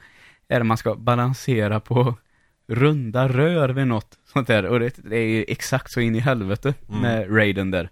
[0.48, 2.16] är det man ska balansera på
[2.68, 4.66] runda rör vid något sånt där.
[4.66, 7.02] Och det, det är ju exakt så in i helvete Mm.
[7.02, 7.90] med Raiden där.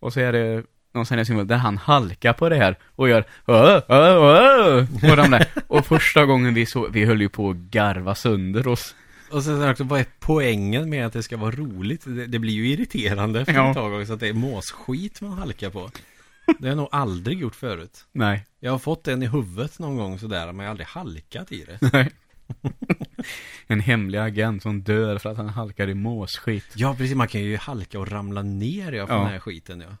[0.00, 0.62] Och så är det
[0.94, 4.86] någon sån här symbol där han halkar på det här och gör "Åh, åh, åh",
[5.10, 5.46] på de där.
[5.66, 8.94] Och första gången vi så, vi höll ju på att garva sönder oss.
[9.30, 12.02] Och sen också, vad är poängen med att det ska vara roligt?
[12.06, 13.68] Det, det blir ju irriterande efter Ja.
[13.70, 15.90] ett tag också att det är måsskit man halkar på.
[16.46, 18.04] Det har jag nog aldrig gjort förut.
[18.12, 18.46] Nej.
[18.60, 21.64] Jag har fått en i huvudet någon gång sådär, men jag har aldrig halkat i
[21.64, 21.78] det.
[21.92, 22.10] Nej.
[23.66, 26.66] en hemlig agent som dör för att han halkar i måsskit.
[26.74, 27.16] Ja, precis.
[27.16, 29.22] Man kan ju halka och ramla ner ja, från Ja.
[29.22, 29.96] den här skiten ja.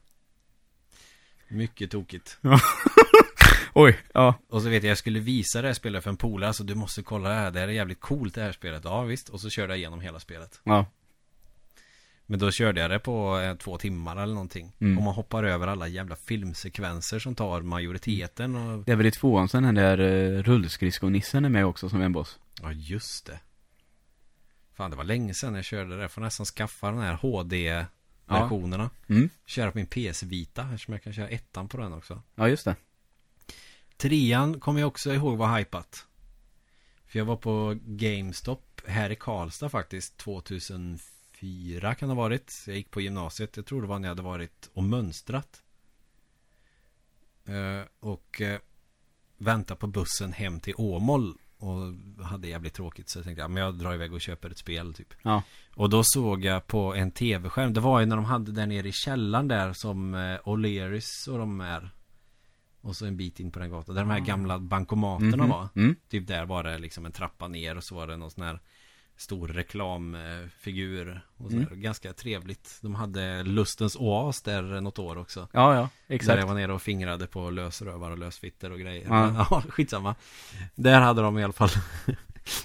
[1.48, 2.38] Mycket tokigt.
[3.74, 4.34] Oj, ja.
[4.48, 6.74] Och så vet jag, jag skulle visa det här spelet för en polare, alltså du
[6.74, 8.82] måste kolla det här, det här är jävligt coolt det här spelet.
[8.84, 10.60] Ja visst, och så körde jag igenom hela spelet.
[10.64, 10.86] Ja.
[12.26, 14.72] Men då körde jag det på eh, två timmar eller någonting.
[14.78, 14.98] Mm.
[14.98, 18.84] Och man hoppar över alla jävla filmsekvenser som tar majoriteten och...
[18.84, 22.12] Det är väl i tvåan sen den där uh, rullskridskonissen är med också som en
[22.12, 22.38] boss.
[22.62, 23.40] Ja, just det.
[24.74, 26.02] Fan, det var länge sedan jag körde det.
[26.02, 28.90] Jag får nästan skaffa den här HD-versionerna.
[29.08, 29.28] Mm.
[29.46, 32.22] Köra på min PS Vita, eftersom jag kan köra ettan på den också.
[32.34, 32.76] Ja, just det.
[33.96, 36.06] Trean kommer jag också ihåg var hypat.
[37.06, 42.64] För jag var på GameStop här i Karlstad faktiskt 2004 kan det ha varit.
[42.66, 43.56] Jag gick på gymnasiet.
[43.56, 45.62] Jag tror det var när jag hade varit och mönstrat.
[47.44, 48.56] Eh, och uh,
[49.36, 51.38] väntade på bussen hem till Åmål.
[51.58, 51.78] Och
[52.24, 54.94] hade jävligt tråkigt så jag tänkte ja, men jag drar iväg och köper ett spel
[54.94, 55.14] typ.
[55.22, 55.42] Ja.
[55.74, 57.72] Och då såg jag på en tv-skärm.
[57.72, 61.38] Det var ju när de hade där nere i källaren där som eh, O'Learys och
[61.38, 61.90] de är.
[62.80, 63.94] Och så en bit in på den gatan.
[63.94, 65.48] Där de här gamla bankomaterna Mhm.
[65.48, 65.68] var.
[65.76, 65.96] Mm.
[66.08, 68.60] Typ där var det liksom en trappa ner och så var det någon sån här
[69.16, 71.20] stor reklamfigur.
[71.36, 71.68] Och så Mm.
[71.68, 71.76] där.
[71.76, 72.78] Ganska trevligt.
[72.82, 75.48] De hade Lustens oas där något år också.
[75.52, 75.88] Ja, ja.
[76.06, 76.38] Där Exakt.
[76.40, 79.04] jag var nere och fingrade på lösrövar och lösfitter och grejer.
[79.08, 79.26] Ja.
[79.26, 80.14] Men, ja, skitsamma.
[80.74, 81.70] Där hade de i alla fall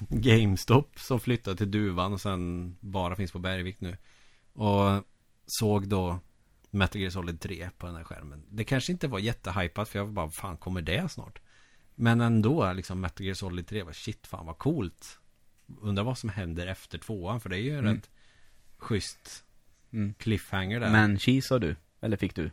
[0.10, 3.98] GameStop som flyttade till Duvan och sen bara finns på Bergvik nu.
[4.54, 5.04] Och
[5.46, 6.20] såg då
[6.72, 8.44] Metal Gear Solid 3 på den här skärmen.
[8.50, 11.40] Det kanske inte var jättehypat för jag var bara, fan kommer det snart?
[11.96, 15.20] Men ändå, liksom Metal Gear Solid 3 var shit, fan vad coolt.
[15.82, 17.96] Undrar vad som händer efter tvåan, för det är ju en Mm.
[17.96, 18.10] rätt
[18.78, 19.44] schysst
[19.94, 20.14] Mm.
[20.18, 20.90] cliffhanger där.
[20.92, 21.76] Men cheese sa du?
[22.02, 22.52] Eller fick du?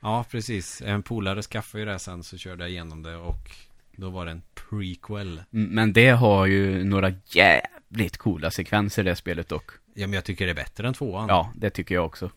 [0.00, 0.82] Ja, precis.
[0.82, 3.50] En polare skaffade ju det sen så körde jag igenom det och
[3.96, 5.42] då var det en prequel.
[5.52, 9.70] Mm, Men det har ju några jävligt coola sekvenser det spelet dock.
[9.94, 11.28] Ja, men jag tycker det är bättre än tvåan.
[11.28, 12.30] Ja, det tycker jag också.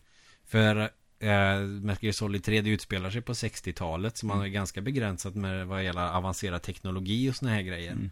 [0.44, 0.76] För
[1.18, 4.44] eh, Metal Gear Solid 3 det utspelar sig på 60-talet så man Mm.
[4.46, 7.92] är ganska begränsat med vad gäller avancerad teknologi och såna här grejer.
[7.92, 8.10] Mm.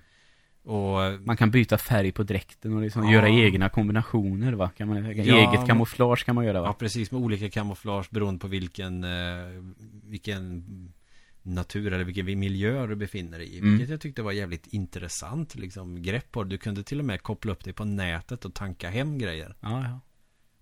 [0.63, 3.13] Och Man kan byta färg på dräkten och liksom Ja.
[3.13, 4.71] göra egna kombinationer va?
[4.77, 6.67] Kan man, Ja, eget kamouflage kan man göra va?
[6.69, 9.63] ja, precis med olika kamouflage beroende på vilken eh,
[10.05, 10.65] vilken
[11.43, 13.59] natur eller vilken miljö du befinner dig i.
[13.59, 13.71] Mm.
[13.71, 16.45] Vilket jag tyckte var jävligt intressant liksom grepp på.
[16.45, 19.57] Du kunde till och med koppla upp dig på nätet och tanka hem grejer.
[19.61, 20.01] Ja, ja.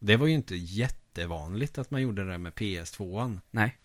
[0.01, 3.40] Det var ju inte jättevanligt att man gjorde det med PS2an.
[3.51, 3.76] Nej.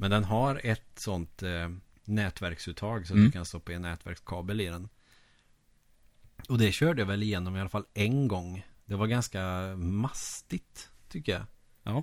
[0.00, 1.68] Men den har ett sånt eh,
[2.04, 3.24] nätverksuttag så Mm.
[3.26, 4.88] du kan stoppa en nätverkskabel i den.
[6.50, 8.66] Och det körde jag väl igenom i alla fall en gång.
[8.84, 9.40] Det var ganska
[9.76, 11.42] mastigt, tycker jag.
[11.82, 12.02] Ja.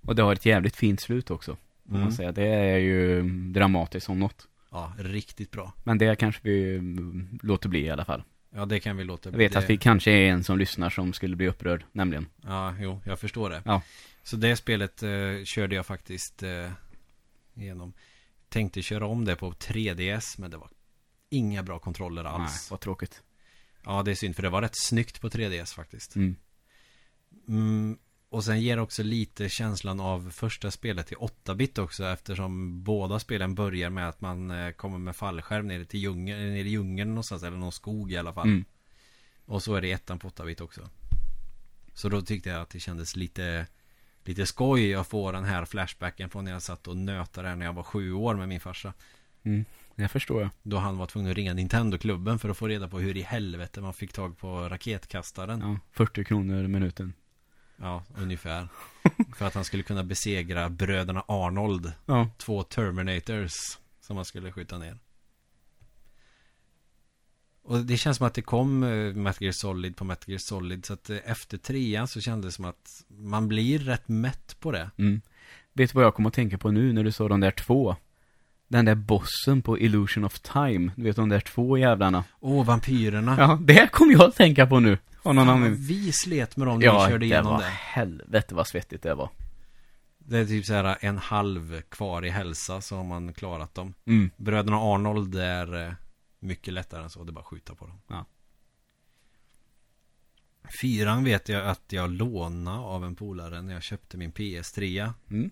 [0.00, 1.56] Och det har ett jävligt fint slut också.
[1.88, 2.00] Mm.
[2.00, 2.32] man säga.
[2.32, 3.22] Det är ju
[3.52, 4.48] dramatiskt som något.
[4.70, 5.72] Ja, riktigt bra.
[5.84, 8.22] Men det kanske vi mm, låter bli i alla fall.
[8.54, 10.90] Ja, det kan vi låta Jag vet det, att vi kanske är en som lyssnar
[10.90, 12.26] som skulle bli upprörd, nämligen.
[12.42, 13.62] Ja, jo, jag förstår det.
[13.64, 13.82] Ja.
[14.22, 16.70] Så det spelet eh, körde jag faktiskt eh,
[17.54, 17.92] igenom.
[18.48, 20.68] Tänkte köra om det på 3DS, men det var
[21.30, 22.70] inga bra kontroller Nej, alls.
[22.70, 23.22] vad tråkigt.
[23.84, 26.16] Ja, det är synd, för det var rätt snyggt på 3DS faktiskt.
[26.16, 26.36] Mm.
[27.48, 32.82] Mm, och sen ger det också lite känslan av första spelet i 8-bit också eftersom
[32.82, 36.70] båda spelen börjar med att man eh, kommer med fallskärm nere till djungeln, nere i
[36.70, 38.48] djungeln någonstans eller någon skog i alla fall.
[38.48, 38.64] Mm.
[39.44, 40.88] Och så är det ettan på 8-bit också.
[41.94, 43.66] Så då tyckte jag att det kändes lite
[44.24, 47.72] Lite skoj att få den här flashbacken från när jag satt och nötade när jag
[47.72, 48.92] var sju år med min farsa.
[49.42, 49.64] Mm.
[49.96, 50.50] Det förstår jag.
[50.62, 53.80] Då han var tvungen att ringa Nintendo-klubben för att få reda på hur i helvete
[53.80, 55.60] man fick tag på raketkastaren.
[55.60, 57.12] Ja, 40 kronor minuten.
[57.76, 58.68] Ja, ungefär.
[59.36, 61.92] För att han skulle kunna besegra bröderna Arnold.
[62.06, 62.30] Ja.
[62.38, 63.52] Två Terminators
[64.00, 64.98] som han skulle skjuta ner.
[67.62, 70.86] Och det känns som att det kom eh, Metal Gear Solid på Metal Gear Solid.
[70.86, 74.72] Så att eh, efter trean så kändes det som att man blir rätt mätt på
[74.72, 74.90] det.
[74.96, 75.20] Mm.
[75.72, 77.96] Vet du vad jag kommer att tänka på nu när du sa de där två?
[78.74, 80.92] Den där bossen på Illusion of Time.
[80.96, 82.24] Du vet de där två jävlarna.
[82.40, 83.36] Åh, vampyrerna.
[83.38, 84.98] Ja, det kommer jag att tänka på nu.
[85.22, 85.80] Av någon anledning.
[85.80, 87.66] vi slet med dem när Ja, vi körde det igenom var det.
[87.66, 89.30] helvete vad svettigt det var.
[90.18, 93.94] Det är typ så här en halv kvar i hälsa så har man klarat dem.
[94.06, 94.30] Mm.
[94.36, 95.92] Bröderna Arnold är eh,
[96.38, 97.24] mycket lättare än så.
[97.24, 98.00] Det är bara att skjuta på dem.
[98.08, 98.24] Ja.
[100.82, 105.12] Fyran vet jag att jag lånade av en polare när jag köpte min PS3.
[105.30, 105.50] Mm.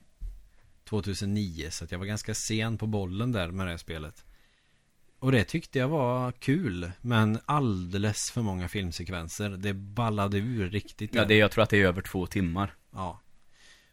[0.92, 1.70] 2009.
[1.70, 4.24] Så att jag var ganska sen på bollen där med det här spelet.
[5.18, 6.92] Och det tyckte jag var kul.
[7.00, 9.50] Men alldeles för många filmsekvenser.
[9.50, 11.14] Det ballade ur riktigt.
[11.14, 12.74] Ja, det, jag tror att det är över två timmar.
[12.90, 13.20] Ja.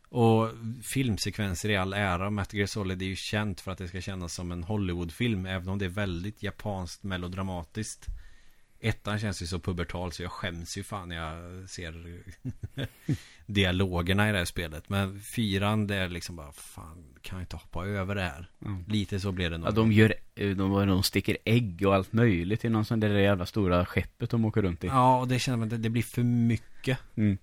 [0.10, 0.50] Och
[0.84, 2.30] filmsekvenser i all ära.
[2.30, 5.46] Metal Gear Solid är ju känt för att det ska kännas som en Hollywoodfilm.
[5.46, 8.06] Även om det är väldigt japanskt melodramatiskt.
[8.82, 12.24] Ettan känns ju så pubertal så jag skäms ju fan när jag ser
[13.46, 14.90] dialogerna i det här spelet.
[14.90, 18.50] Men fyran det är liksom bara fan kan jag inte hoppa över det här.
[18.66, 18.84] Mm.
[18.88, 19.68] Lite så blev det nog.
[19.68, 23.46] Ja, de gör, de, de sticker ägg och allt möjligt i någon sån där jävla
[23.46, 24.88] stora skeppet de åker runt i.
[24.88, 27.00] Ja, och det känner man det, det blir för mycket.
[27.16, 27.38] Mm.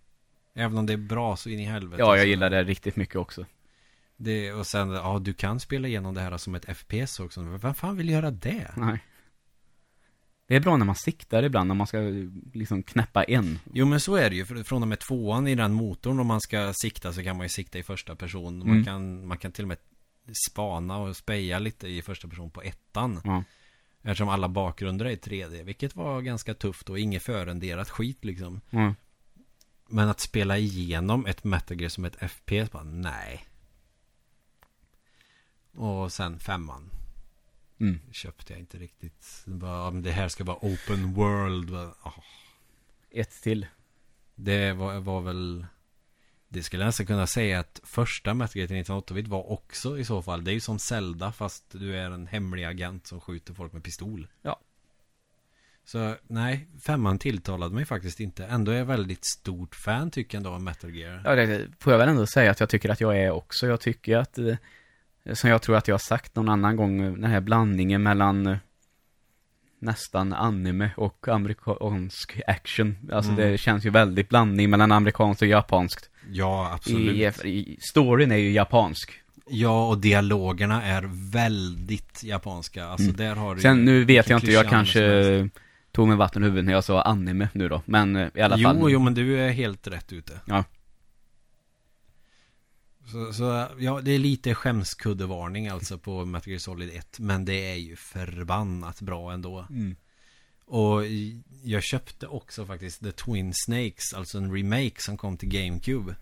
[0.55, 2.03] Även om det är bra så in i helvete.
[2.03, 3.47] Ja, jag gillar det riktigt mycket också.
[4.16, 7.41] Det, och sen, ja du kan spela igenom det här som ett FPS också.
[7.41, 8.71] Vem fan vill göra det?
[8.76, 8.99] Nej.
[10.49, 11.99] Det är bra när man siktar ibland, när man ska
[12.53, 13.59] liksom knäppa en.
[13.73, 16.27] Jo men så är det ju, för från och med tvåan i den motorn om
[16.27, 18.59] man ska sikta så kan man ju sikta i första person.
[18.59, 18.85] Man, Mm.
[18.85, 19.79] kan, man kan till och med
[20.51, 23.21] spana och speja lite i första person på ettan.
[23.25, 23.45] Ja.
[24.03, 28.61] Eftersom alla bakgrunder är i 3D, vilket var ganska tufft och inget förenderat skit liksom.
[28.71, 28.95] Ja.
[29.89, 33.47] Men att spela igenom ett Metal som ett FPS, bara nej.
[35.75, 36.91] Och sen femman.
[37.81, 37.99] Mm.
[38.13, 39.43] köpte jag inte riktigt.
[39.45, 41.71] Bara, det här ska vara open world.
[41.71, 42.23] Bara, ah.
[43.11, 43.67] Ett till.
[44.35, 45.67] Det var, var väl...
[46.49, 50.05] Det skulle jag nästan kunna säga att första Metal Gear till 1908 var också i
[50.05, 50.45] så fall.
[50.45, 53.85] Det är ju som Zelda fast du är en hemlig agent som skjuter folk med
[53.85, 54.29] pistol.
[54.43, 54.61] Ja.
[55.85, 58.45] Så nej, femman tilltalade mig faktiskt inte.
[58.45, 61.23] Ändå är jag väldigt stort fan tycker jag ändå av Metal Gear.
[61.25, 63.67] Ja, det får jag väl ändå säga att jag tycker att jag är också.
[63.67, 64.57] Jag tycker att, eh,
[65.35, 68.47] som jag tror att jag har sagt någon annan gång, eh, den här blandningen mellan
[68.47, 68.57] eh,
[69.79, 72.97] nästan anime och amerikansk action.
[73.13, 73.51] Alltså Mm.
[73.51, 76.11] det känns ju väldigt blandning mellan amerikanskt och japanskt.
[76.31, 77.45] Ja, absolut.
[77.45, 79.13] I, i, storyn är ju japansk.
[79.49, 82.87] Ja, och dialogerna är väldigt japanska.
[82.87, 83.17] Alltså Mm.
[83.17, 85.49] där har du Sen nu vet jag inte, jag kanske
[85.93, 87.83] tog mig vatten i huvudet när jag sa anime nu då.
[87.85, 88.91] Men eh, i alla jo, fall.
[88.91, 90.41] Jo, men du är helt rätt ute.
[90.45, 90.65] Ja.
[93.07, 97.18] Så, så ja, det är lite skämskuddevarning alltså på Metal Gear Solid 1.
[97.18, 99.66] Men det är ju förbannat bra ändå.
[99.70, 99.96] Mm.
[100.64, 101.03] Och
[101.62, 106.16] jag köpte också faktiskt The Twin Snakes, alltså en remake som kom till GameCube.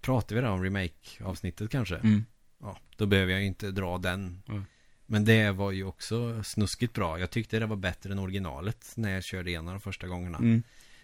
[0.00, 1.96] pratar vi där om remake-avsnittet kanske?
[1.96, 2.24] Mm.
[2.60, 4.42] Ja, då behöver jag inte dra den.
[4.48, 4.64] Mm.
[5.06, 7.18] Men det var ju också snuskigt bra.
[7.18, 10.38] Jag tyckte det var bättre än originalet när jag körde igenom de första gångerna.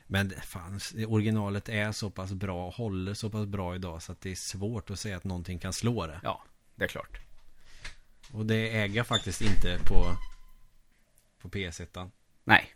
[0.06, 4.30] Men fan, originalet är så pass bra, håller så pass bra idag så att det
[4.30, 6.20] är svårt att säga att någonting kan slå det.
[6.22, 7.18] Ja, det är klart.
[8.32, 10.04] Och det äger jag faktiskt inte på,
[11.42, 12.10] på PS1.
[12.44, 12.66] Nej.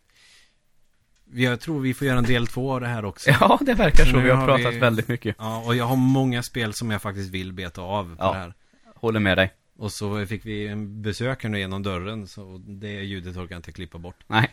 [1.32, 3.30] Jag tror vi får göra en del två av det här också.
[3.30, 4.18] Ja, det verkar så.
[4.20, 5.36] Vi har har pratat vi- väldigt mycket.
[5.38, 8.32] Ja, och jag har många spel som jag faktiskt vill beta av på Ja.
[8.32, 8.54] det här.
[8.94, 9.52] Håller med dig.
[9.80, 13.58] Och så fick vi en besök här nu genom dörren, så det ljudet orkar jag
[13.58, 14.24] inte klippa bort.
[14.26, 14.50] Nej.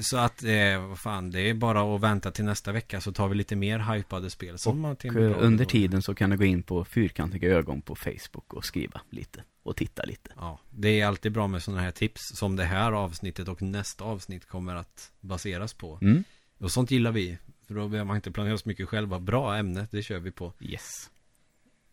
[0.00, 3.28] Så att, eh, vad fan, det är bara att vänta till nästa vecka så tar
[3.28, 4.58] vi lite mer hypade spel.
[4.58, 8.54] Som Och eh, under tiden så kan du gå in på Fyrkantiga ögon på Facebook
[8.54, 9.42] och skriva lite.
[9.62, 10.30] Och titta lite.
[10.36, 14.04] Ja, det är alltid bra med sådana här tips som det här avsnittet och nästa
[14.04, 15.98] avsnitt kommer att baseras på.
[16.02, 16.24] Mm.
[16.58, 17.38] Och sånt gillar vi.
[17.66, 19.20] För då behöver man inte planera så mycket själva.
[19.20, 20.52] Bra ämne, det kör vi på.
[20.60, 21.10] Yes.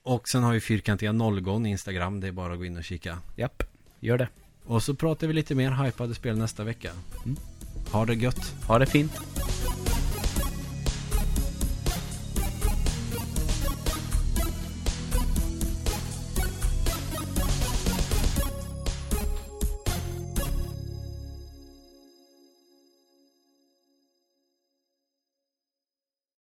[0.04, 2.20] Och sen har vi fyrkantiga nollgon Instagram.
[2.20, 3.18] Det är bara att gå in och kika.
[3.36, 3.64] Japp.
[4.00, 4.28] Gör det.
[4.66, 6.92] Och så pratar vi lite mer hypade spel nästa vecka.
[7.26, 7.38] Mm.
[7.92, 8.54] Ha det gött.
[8.68, 9.12] Ha det fint.